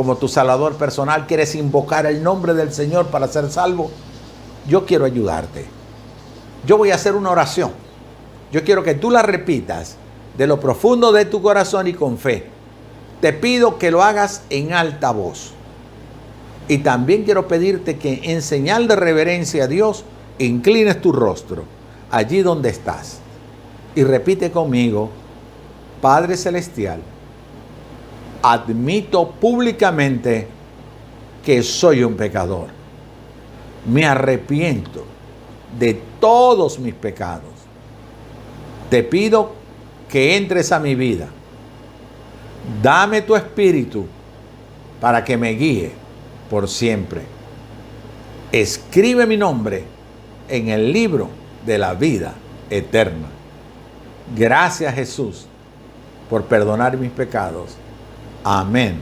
como 0.00 0.16
tu 0.16 0.28
Salvador 0.28 0.76
personal? 0.76 1.26
¿Quieres 1.26 1.54
invocar 1.54 2.06
el 2.06 2.22
nombre 2.22 2.54
del 2.54 2.72
Señor 2.72 3.08
para 3.08 3.28
ser 3.28 3.50
salvo? 3.50 3.90
Yo 4.66 4.86
quiero 4.86 5.04
ayudarte. 5.04 5.66
Yo 6.64 6.78
voy 6.78 6.90
a 6.90 6.94
hacer 6.94 7.14
una 7.14 7.28
oración. 7.28 7.70
Yo 8.50 8.64
quiero 8.64 8.82
que 8.82 8.94
tú 8.94 9.10
la 9.10 9.20
repitas 9.20 9.96
de 10.38 10.46
lo 10.46 10.58
profundo 10.58 11.12
de 11.12 11.26
tu 11.26 11.42
corazón 11.42 11.86
y 11.86 11.92
con 11.92 12.16
fe. 12.16 12.46
Te 13.20 13.34
pido 13.34 13.76
que 13.76 13.90
lo 13.90 14.02
hagas 14.02 14.40
en 14.48 14.72
alta 14.72 15.10
voz. 15.10 15.50
Y 16.66 16.78
también 16.78 17.24
quiero 17.24 17.46
pedirte 17.46 17.98
que 17.98 18.22
en 18.22 18.40
señal 18.40 18.88
de 18.88 18.96
reverencia 18.96 19.64
a 19.64 19.66
Dios, 19.66 20.06
inclines 20.38 21.02
tu 21.02 21.12
rostro 21.12 21.64
allí 22.10 22.40
donde 22.40 22.70
estás. 22.70 23.18
Y 23.94 24.02
repite 24.02 24.50
conmigo, 24.50 25.10
Padre 26.00 26.38
Celestial, 26.38 27.02
admito 28.42 29.30
públicamente 29.30 30.48
que 31.44 31.62
soy 31.62 32.04
un 32.04 32.14
pecador. 32.14 32.68
Me 33.86 34.04
arrepiento 34.04 35.04
de 35.78 35.94
todos 36.20 36.78
mis 36.78 36.94
pecados. 36.94 37.50
Te 38.90 39.02
pido 39.02 39.52
que 40.08 40.36
entres 40.36 40.72
a 40.72 40.78
mi 40.78 40.94
vida. 40.94 41.28
Dame 42.82 43.22
tu 43.22 43.36
espíritu 43.36 44.06
para 45.00 45.24
que 45.24 45.36
me 45.36 45.50
guíe 45.50 45.92
por 46.50 46.68
siempre. 46.68 47.22
Escribe 48.52 49.26
mi 49.26 49.36
nombre 49.36 49.84
en 50.48 50.68
el 50.68 50.92
libro 50.92 51.28
de 51.64 51.78
la 51.78 51.94
vida 51.94 52.34
eterna. 52.68 53.28
Gracias 54.36 54.94
Jesús 54.94 55.46
por 56.28 56.44
perdonar 56.44 56.96
mis 56.96 57.10
pecados. 57.10 57.76
Amén. 58.44 58.98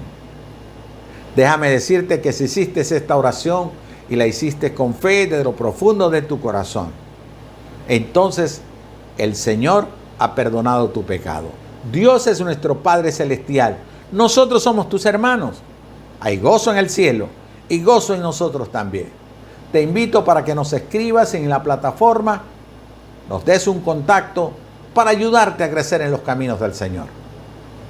Déjame 1.37 1.71
decirte 1.71 2.21
que 2.21 2.33
si 2.33 2.45
hiciste 2.45 2.81
esta 2.81 3.17
oración 3.17 3.71
y 4.09 4.17
la 4.17 4.27
hiciste 4.27 4.75
con 4.75 4.95
fe 4.95 5.27
desde 5.27 5.45
lo 5.45 5.55
profundo 5.55 6.11
de 6.11 6.23
tu 6.23 6.41
corazón, 6.41 6.89
entonces 7.89 8.61
el 9.19 9.37
Señor 9.37 9.87
ha 10.19 10.35
perdonado 10.35 10.89
tu 10.89 11.05
pecado. 11.05 11.49
Dios 11.93 12.27
es 12.27 12.41
nuestro 12.41 12.79
Padre 12.79 13.13
Celestial. 13.13 13.79
Nosotros 14.11 14.63
somos 14.63 14.89
tus 14.89 15.07
hermanos. 15.07 15.59
Hay 16.21 16.39
gozo 16.39 16.73
en 16.73 16.79
el 16.79 16.91
cielo 16.91 17.29
y 17.69 17.83
gozo 17.83 18.15
en 18.15 18.21
nosotros 18.21 18.73
también. 18.73 19.11
Te 19.71 19.83
invito 19.83 20.25
para 20.25 20.45
que 20.45 20.55
nos 20.55 20.73
escribas 20.73 21.35
en 21.35 21.49
la 21.49 21.63
plataforma, 21.63 22.43
nos 23.29 23.45
des 23.45 23.67
un 23.69 23.81
contacto 23.81 24.53
para 24.95 25.11
ayudarte 25.11 25.63
a 25.63 25.71
crecer 25.71 26.01
en 26.01 26.11
los 26.11 26.23
caminos 26.23 26.59
del 26.59 26.75
Señor. 26.75 27.07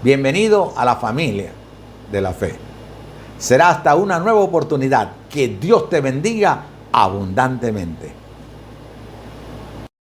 Bienvenido 0.01 0.75
a 0.77 0.85
la 0.85 0.95
familia 0.95 1.51
de 2.13 2.21
la 2.21 2.33
fe. 2.33 2.55
Será 3.37 3.71
hasta 3.71 3.97
una 3.97 4.21
nueva 4.21 4.39
oportunidad. 4.39 5.11
Que 5.29 5.49
Dios 5.49 5.91
te 5.91 6.01
bendiga 6.01 6.63
abundantemente. 6.93 8.13